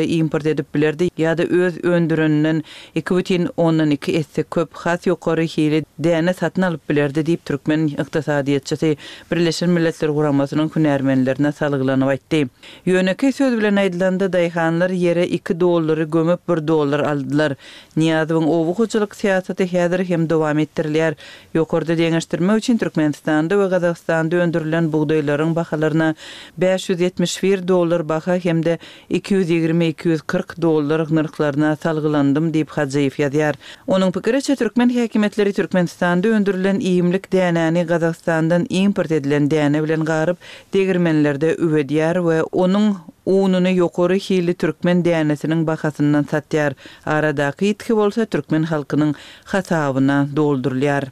import 0.09 0.47
edip 0.47 0.75
bilerdi. 0.75 1.11
Ya 1.19 1.39
da 1.39 1.43
öz 1.43 1.85
öndürününün 1.85 2.65
2 2.95 4.13
esse 4.17 4.43
köp 4.43 4.73
xas 4.75 5.07
yukarı 5.07 5.43
hili 5.43 5.85
dene 5.99 6.35
satın 6.35 6.63
alıp 6.63 6.89
bilerdi 6.89 7.27
deyip 7.27 7.45
Türkmen 7.45 7.87
iqtisadiyatçısı 7.87 8.97
Birleşen 9.33 9.71
Milletler 9.71 10.11
Kuramasının 10.15 10.69
künermenlerine 10.69 11.53
salgılanı 11.53 12.07
vaytti. 12.07 12.49
Yönöke 12.87 13.33
söz 13.33 13.59
bilen 13.59 13.77
aydılandı 13.77 14.33
dayhanlar 14.33 14.91
yere 14.91 15.27
2 15.29 15.61
doları 15.61 16.03
gömüp 16.05 16.49
1 16.49 16.69
dolar 16.69 17.01
aldılar. 17.01 17.53
Niyazıvın 17.97 18.45
ovu 18.47 18.75
siyasati 18.87 19.19
siyasatı 19.21 19.65
hedir 19.65 20.09
hem 20.09 20.31
devam 20.31 20.59
ettirliyar. 20.59 21.15
Yukarıda 21.55 21.99
dengeştirme 21.99 22.53
üçün 22.55 22.79
Türkmenistan'da 22.79 23.59
ve 23.59 23.69
Kazakstan'da 23.69 24.37
öndürülen 24.37 24.93
buğdayların 24.93 25.57
bakalarına 25.57 26.15
570 26.59 27.45
1 27.53 27.67
dollar 27.71 28.03
baha 28.11 28.35
hemde 28.45 28.73
220-240 29.17 30.55
dolar 30.63 31.03
nırklarına 31.15 31.77
salgılandım 31.77 32.55
deyip 32.55 32.69
Hacayif 32.71 33.19
yadiyar. 33.19 33.55
Onun 33.87 34.11
pikirice 34.11 34.57
Türkmen 34.57 34.89
hakimetleri 34.89 35.53
Türkmenistan'da 35.53 36.29
öndürülen 36.29 36.81
iyimlik 36.81 37.33
deyanani 37.33 37.87
Qazakistan'dan 37.87 38.67
import 38.69 39.11
edilen 39.13 39.51
DNA 39.51 39.85
bilen 39.85 40.05
garip 40.05 40.37
degirmenlerde 40.75 41.57
uvediyar 41.63 42.29
ve 42.29 42.43
onun 42.43 42.97
Uununu 43.27 43.71
yokoru 43.71 44.15
hili 44.15 44.55
Türkmen 44.55 45.05
diyanesinin 45.05 45.67
bakasından 45.67 46.23
satyar. 46.23 46.73
Aradaki 47.07 47.67
itki 47.67 47.97
bolsa 47.97 48.25
Türkmen 48.25 48.63
halkının 48.63 49.15
hasabına 49.45 50.29
doldurlyar. 50.37 51.05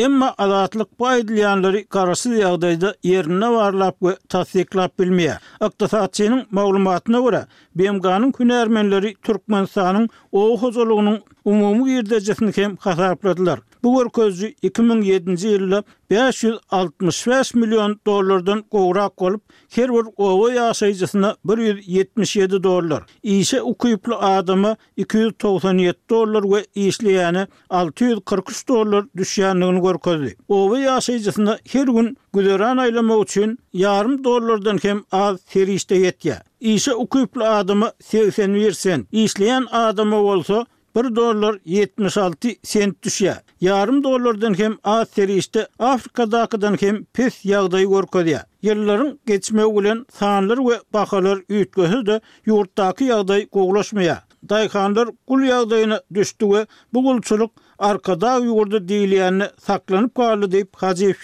Emma 0.00 0.34
adatlyk 0.38 0.88
paýdylyanlary 1.02 1.82
garasy 1.96 2.30
ýagdaýda 2.38 2.92
ýerine 3.10 3.48
warlap 3.54 3.96
we 4.06 4.14
täsdiklap 4.34 4.94
bilmeýär. 5.02 5.42
Ykdysatçynyň 5.66 6.46
maglumatyna 6.58 7.20
görä, 7.26 7.42
Bemganyň 7.82 8.32
künärmenleri 8.38 9.10
türkmen 9.26 9.68
sanynyň 9.74 10.08
ogozlugynyň 10.44 11.20
umumy 11.44 11.92
ýerdäjesini 11.98 12.56
hem 12.60 12.78
hasaplapladylar. 12.86 13.60
Bu 13.82 13.90
gör 13.98 14.08
közü 14.16 14.48
2007-nji 14.62 15.48
ýylda 15.54 15.78
565 16.12 17.48
million 17.54 17.96
dollardan 18.08 18.60
gowrak 18.74 19.14
bolup, 19.20 19.42
her 19.76 19.88
bir 19.90 20.06
owa 20.16 20.50
ýaşajysyna 20.58 21.32
177 21.44 22.62
dollar. 22.62 23.02
Ýeşe 23.24 23.60
ukyplu 23.62 24.14
adamy 24.28 24.72
297 24.96 25.98
dollar 26.10 26.42
we 26.52 26.60
işleýäni 26.88 27.46
643 27.70 28.62
dollar 28.68 29.04
düşýändigini 29.22 29.82
görkezdi. 29.86 30.36
Owa 30.48 30.78
ýaşajysyna 30.84 31.58
her 31.72 31.86
gün 31.86 32.16
aylama 32.36 32.82
aýlama 32.86 33.22
üçin 33.22 33.58
yarım 33.72 34.24
dollardan 34.24 34.78
hem 34.82 35.04
az 35.12 35.40
terişde 35.52 35.94
ýetýär. 36.04 36.40
Ýeşe 36.60 36.92
ukyplu 36.94 37.44
adamy 37.44 37.86
81 38.00 38.72
sent, 38.72 39.08
işleýän 39.12 39.66
adamy 39.70 40.16
bolsa 40.30 40.66
1 40.94 41.16
dolar 41.16 41.58
76 41.64 42.48
sent 42.62 43.02
düşe. 43.02 43.34
Yarım 43.60 44.04
dolardan 44.04 44.58
hem 44.58 44.76
az 44.84 45.08
seri 45.08 45.34
işte 45.36 45.68
Afrika'dakıdan 45.78 46.76
hem 46.80 47.04
pis 47.04 47.44
yağdayı 47.44 47.88
görk 47.88 48.42
Yılların 48.62 49.18
geçme 49.26 49.64
ulen 49.64 50.06
sanlar 50.14 50.58
ve 50.58 50.80
bakalar 50.92 51.38
ütkesi 51.48 52.06
de 52.06 52.20
yurttaki 52.46 53.04
yağdayı 53.04 53.48
koğuluşmaya. 53.48 54.24
Dayhanlar 54.48 55.08
kul 55.26 55.42
yağdayına 55.42 56.00
düştü 56.14 56.46
bu 56.94 57.04
kulçuluk 57.04 57.52
arkada 57.78 58.36
yurdu 58.38 58.88
değil 58.88 59.12
yani 59.12 59.42
saklanıp 59.60 60.14
kalı 60.14 60.52
deyip 60.52 60.70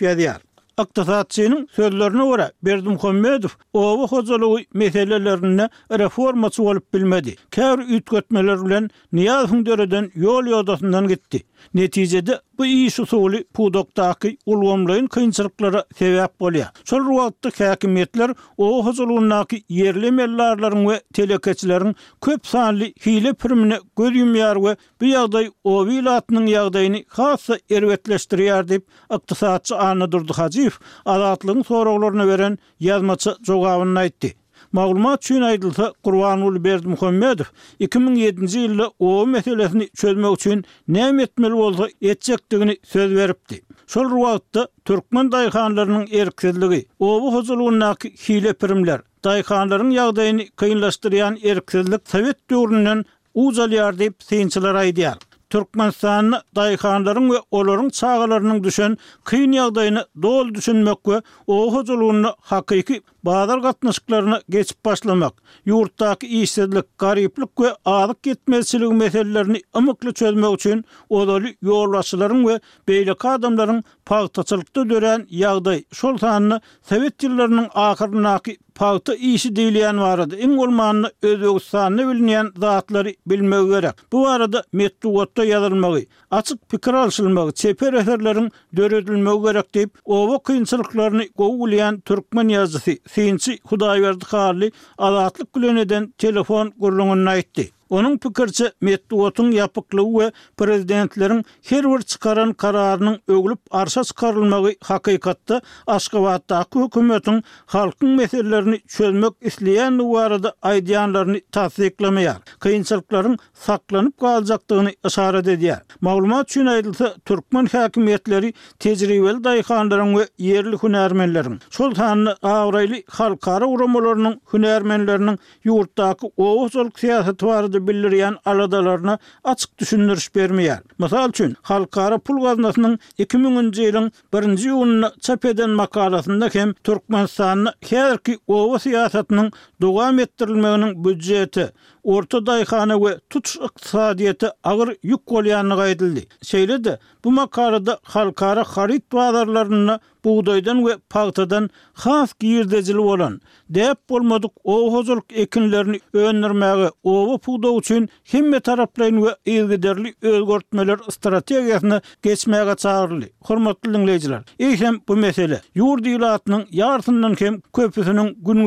yediyar. 0.01 0.37
Aktasatçinin 0.79 1.69
sözlerine 1.73 2.27
göre 2.27 2.53
Berdim 2.63 2.99
Khomedov 2.99 3.49
ova 3.73 4.09
hozalığı 4.09 4.65
meselelerine 4.75 5.69
reformacı 5.99 6.63
olup 6.63 6.95
bilmedi. 6.95 7.35
Kavri 7.51 7.95
ütkötmeler 7.97 8.67
bilen 8.67 8.91
Niyaz 9.13 9.51
Hündere'den 9.53 10.11
yol 10.15 10.47
yodasından 10.47 11.09
gitti. 11.09 11.41
Neticede 11.75 12.41
bu 12.59 12.67
iyi 12.67 12.87
usuly 13.01 13.45
Pudok'taki 13.55 14.39
ulamlayın 14.47 15.07
kıyınçılıklara 15.07 15.81
sebäp 15.99 16.29
oluya. 16.41 16.73
Sol 16.85 17.01
ruvaltı 17.05 17.51
kakimiyetler 17.51 18.31
ova 18.57 18.85
hozalığındaki 18.87 19.65
yerli 19.69 20.07
mellarlaryň 20.09 20.91
ve 20.91 21.01
telekeçilerin 21.13 21.97
köp 22.23 22.47
sanli 22.47 22.95
hile 23.07 23.33
pürmine 23.35 23.79
gözüm 23.97 24.35
bir 24.35 24.65
ve 24.69 24.77
bu 25.01 25.05
yağday 25.05 25.51
ova 25.65 25.93
ilatının 25.93 26.47
yağdayını 26.47 27.01
hasa 27.09 27.59
ervetleştiriyar 27.71 28.65
diýip 28.65 28.83
iqtisadçy 29.11 29.75
anadırdı 29.75 30.33
hacı 30.33 30.68
Ganiyev 30.69 30.73
azatlygyň 31.13 31.63
soraglaryna 31.67 32.25
beren 32.29 32.57
yazmaçı 32.87 33.33
jogabyny 33.49 33.99
aýtdy. 34.01 34.29
Maglumat 34.77 35.23
üçin 35.25 35.43
aýdylsa, 35.49 35.87
Qurvanul 36.07 36.59
Berd 36.65 36.85
Muhammedow 36.85 37.47
2007-nji 37.87 38.59
ýylda 38.67 38.89
o 39.09 39.13
meselesini 39.27 39.89
çözmek 39.97 40.33
üçin 40.39 40.65
näme 40.99 41.23
etmeli 41.29 41.55
boldy, 41.63 41.89
etjekdigini 42.13 42.77
söz 42.95 43.17
beripdi. 43.17 43.63
Şol 43.95 44.09
wagtda 44.21 44.69
türkmen 44.85 45.27
daýhanlarynyň 45.37 46.13
erkinligi, 46.23 46.83
owu 47.09 47.33
huzurlugynak 47.37 48.05
hile 48.29 48.53
pirimler, 48.63 49.01
daýhanlaryň 49.31 49.93
ýagdaýyny 50.01 50.45
kynlaşdyrýan 50.65 51.41
erkinlik 51.55 52.05
Sowet 52.15 52.39
döwründen 52.51 53.05
uzalýar 53.45 53.97
diýip 54.03 54.17
synçylar 54.33 54.75
aýdýar. 54.85 55.17
Türkmenistan'ın 55.51 56.35
dayıkanların 56.57 57.31
ve 57.31 57.35
oların 57.51 57.89
çağırlarının 57.89 58.65
düşen 58.65 58.97
kıyın 59.25 59.53
yağdayını 59.53 60.07
dol 60.23 60.55
düşünmek 60.55 61.09
ve 61.09 61.23
o 61.47 61.75
huzurluğunu 61.75 62.35
hakiki 62.41 63.03
bağdar 63.25 63.63
katnışıklarını 63.63 64.41
geçip 64.51 64.85
başlamak, 64.85 65.33
yurttaki 65.67 66.27
işsizlik, 66.41 66.99
gariplik 66.99 67.61
ve 67.61 67.75
ağlık 67.85 68.27
yetmezsizlik 68.27 68.93
meselelerini 68.93 69.63
ımıklı 69.77 70.13
çözmek 70.15 70.55
için 70.55 70.85
odalı 71.09 71.47
yoğurlaşıların 71.63 72.47
ve 72.49 72.61
beylik 72.89 73.25
adamların 73.25 73.85
pahtaçılıkta 74.07 74.91
dören 74.91 75.27
yağday 75.31 75.85
sultanını 75.93 76.61
sevet 76.83 77.23
yıllarının 77.23 77.69
akırınaki 77.75 78.59
Pakta 78.79 79.15
iyisi 79.19 79.49
diýilýän 79.59 79.99
varadı. 80.01 80.37
İn 80.39 80.53
gulmanını 80.59 81.09
özü 81.23 81.49
sani 81.65 82.05
bilinyen 82.09 82.51
zatları 82.61 83.15
bilmeyi 83.27 83.67
gerek. 83.69 83.95
Bu 84.13 84.29
arada 84.29 84.63
metdu 84.73 85.13
gotta 85.15 85.45
yadırmagi. 85.45 86.07
Açık 86.31 86.69
pikir 86.71 86.95
alışılmagi. 86.95 87.55
çeper 87.55 87.93
rehterlerin 87.93 88.53
döredilmegi 88.77 89.43
gerek 89.43 89.75
deyip 89.75 89.91
ova 90.05 90.39
kıyınçılıklarını 90.43 91.25
gogulayan 91.37 92.01
Türkmen 92.01 92.47
ýazysy, 92.49 92.97
Sinci 93.09 93.59
hudayverdi 93.65 94.25
kalli 94.25 94.73
alatlik 94.99 95.53
gulun 95.53 96.13
telefon 96.19 96.73
gulun 96.81 97.27
aýtdy. 97.27 97.65
Onun 97.91 98.19
pikirçe 98.19 98.73
metduotun 98.81 99.27
otun 99.45 99.51
yapıklığı 99.51 100.19
ve 100.21 100.33
prezidentlerin 100.57 101.45
her 101.63 101.85
bir 101.91 102.03
çıkaran 102.03 102.53
kararının 102.53 103.21
ögülüp 103.29 103.59
arsa 103.71 104.05
çıkarılmağı 104.05 104.73
hakikatta, 104.85 105.61
Aşkabatda 105.87 106.67
hükümetin 106.75 107.45
halkın 107.67 108.09
meselelerini 108.09 108.81
çözmek 108.81 109.33
isleyen 109.41 109.99
nuvarada 109.99 110.55
aydiyanlarını 110.63 111.41
tasdiklamayan 111.53 112.37
kayınçalıkların 112.59 113.39
saklanıp 113.55 114.19
kalacaktığını 114.21 114.91
ısaret 115.07 115.49
ediyen. 115.49 115.81
Mağlumat 116.01 116.49
çün 116.49 116.67
aydılsa 116.67 117.15
Türkman 117.25 117.67
hakimiyetleri 117.67 118.55
tecrüveli 118.79 119.45
dayıkanların 119.45 120.17
ve 120.19 120.29
yerli 120.39 120.77
hünermenlerin 120.83 121.61
sultanlı 121.71 122.37
avraylı 122.43 122.97
halkara 123.11 123.67
uramalarının 123.67 124.41
hünermenlerinin 124.53 125.39
yurttaki 125.65 126.31
oğuzolik 126.37 126.99
siyaseti 126.99 127.47
vardı 127.47 127.78
ýerde 127.79 127.87
bildirýän 127.87 128.37
aladalaryna 128.45 129.19
açyk 129.45 129.71
düşündiriş 129.79 130.29
bermeýär. 130.35 130.81
Mysal 130.99 131.31
üçin, 131.31 131.55
halkara 131.63 132.19
pul 132.19 132.41
gaznasynyň 132.43 132.99
2000-nji 133.19 133.89
ýylyň 133.89 134.11
1-nji 134.33 134.71
ýunyna 134.71 135.11
çap 135.21 135.45
eden 135.45 135.71
makalasynda 135.71 136.49
hem 136.53 136.73
Türkmenistan 136.85 137.67
herki 137.91 138.39
owa 138.47 138.77
siýasatynyň 138.85 139.53
dowam 139.81 140.19
etdirilmeginiň 140.19 140.95
büdjeti 141.05 141.69
Orta 142.09 142.39
dayxana 142.47 142.95
we 142.97 143.11
tut 143.31 143.51
iqtisadiyyata 143.67 144.55
agyr 144.65 144.95
yuk 145.05 145.23
bolýanyny 145.29 145.75
gaýdyldy. 145.77 146.23
şeýle 146.45 146.99
bu 147.25 147.33
makalada 147.33 147.99
halkara 148.03 148.61
xarit 148.63 149.13
bazarlaryna 149.13 149.99
buğdaydan 150.25 150.87
ve 150.87 150.97
paltadan 151.11 151.71
xaf 151.97 152.39
giyirdecili 152.39 152.99
olan, 153.01 153.41
dəyip 153.71 153.97
olmadık 154.11 154.51
o 154.65 154.93
hozuluk 154.93 155.25
ekinlerini 155.33 156.01
önlürmeğe 156.13 156.91
ovu 157.03 157.39
puğda 157.39 157.71
uçun 157.71 158.09
himme 158.33 158.61
taraplayın 158.61 159.25
ve 159.25 159.37
ilgiderli 159.47 160.15
ölgörtmeler 160.23 160.99
strategiyasını 161.11 162.01
geçmeğe 162.23 162.75
çağırlı. 162.77 163.25
Hormatlı 163.43 163.95
dinleyiciler, 163.95 164.43
eyhem 164.59 164.95
bu 165.09 165.17
mesele, 165.17 165.61
yurt 165.75 166.07
ilatının 166.07 166.67
yarısından 166.71 167.35
kem 167.35 167.61
köpüsünün 167.61 168.35
gün 168.39 168.59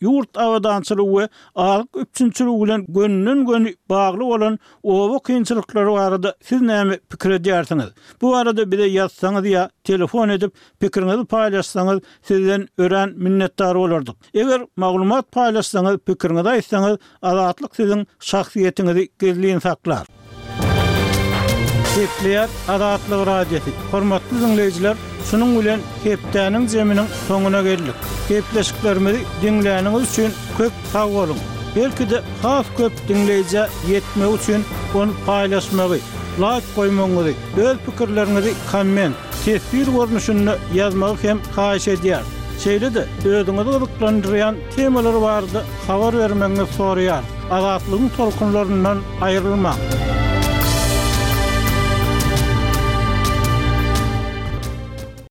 yurt 0.00 0.38
avadançılı 0.38 1.18
ve 1.20 1.28
alık 1.54 1.96
üpçünçülü 1.96 2.48
ulan 2.48 2.84
gönlün 2.88 3.46
gönü 3.46 3.74
bağlı 3.88 4.24
olan 4.24 4.58
ovu 4.82 5.20
kıyınçılıkları 5.20 5.92
arada 6.00 6.36
siz 6.42 6.60
nemi 6.60 6.98
pikir 7.10 7.36
Bu 8.22 8.36
arada 8.36 8.72
bir 8.72 8.78
de 8.78 8.82
yazsanız 8.82 9.46
ya 9.46 9.70
telefon 9.84 10.28
edip 10.28 10.52
pikirinizi 10.80 11.24
paylaşsanız 11.26 12.00
sizden 12.22 12.68
ören 12.78 13.12
minnettar 13.16 13.74
olurduk. 13.74 14.16
Eger 14.34 14.62
maglumat 14.76 15.32
paylaşsanız 15.32 15.96
pikirinizi 15.98 16.48
aysanız 16.48 16.98
azatlık 17.22 17.76
sizin 17.76 18.06
şahsiyetinizi 18.20 19.08
gizliyin 19.20 19.58
saklar. 19.58 20.06
Kepler 21.96 22.48
Adatlı 22.68 23.26
Radyosu. 23.26 23.70
Hormatly 23.90 24.40
dinleyijiler, 24.40 24.96
şunun 25.30 25.60
bilen 25.60 25.80
Kepdanyň 26.04 26.64
jeminiň 26.76 27.06
soňuna 27.28 27.62
geldik. 27.62 27.94
Kepleşiklerimizi 28.28 29.20
dinleýäniňiz 29.42 30.02
üçin 30.12 30.30
köp 30.58 30.72
sag 30.92 31.10
olun. 31.14 31.38
Belki 31.76 32.10
de 32.10 32.20
has 32.42 32.66
köp 32.76 32.92
dinleýije 33.08 33.66
ýetmek 33.88 34.36
üçin 34.36 34.64
onu 34.94 35.12
paýlaşmagy 35.26 36.00
like 36.42 36.64
koymanyňyzy, 36.76 37.34
öz 37.56 37.76
pikirleriňizi 37.86 38.52
komment, 38.72 39.16
tespir 39.44 39.86
görnüşünü 39.96 40.54
ýazmagy 40.74 41.16
hem 41.28 41.38
haýş 41.56 41.86
edýär. 41.94 42.24
Şeýlede 42.64 43.04
özüňizi 43.24 43.76
gyzyklandyrýan 43.78 44.58
temalar 44.76 45.16
bardy, 45.26 45.60
habar 45.86 46.12
bermegi 46.22 46.64
soraýar. 46.78 47.22
Agatlygyň 47.58 48.08
tolkunlarından 48.16 48.98
ayrylmaň. 49.20 50.35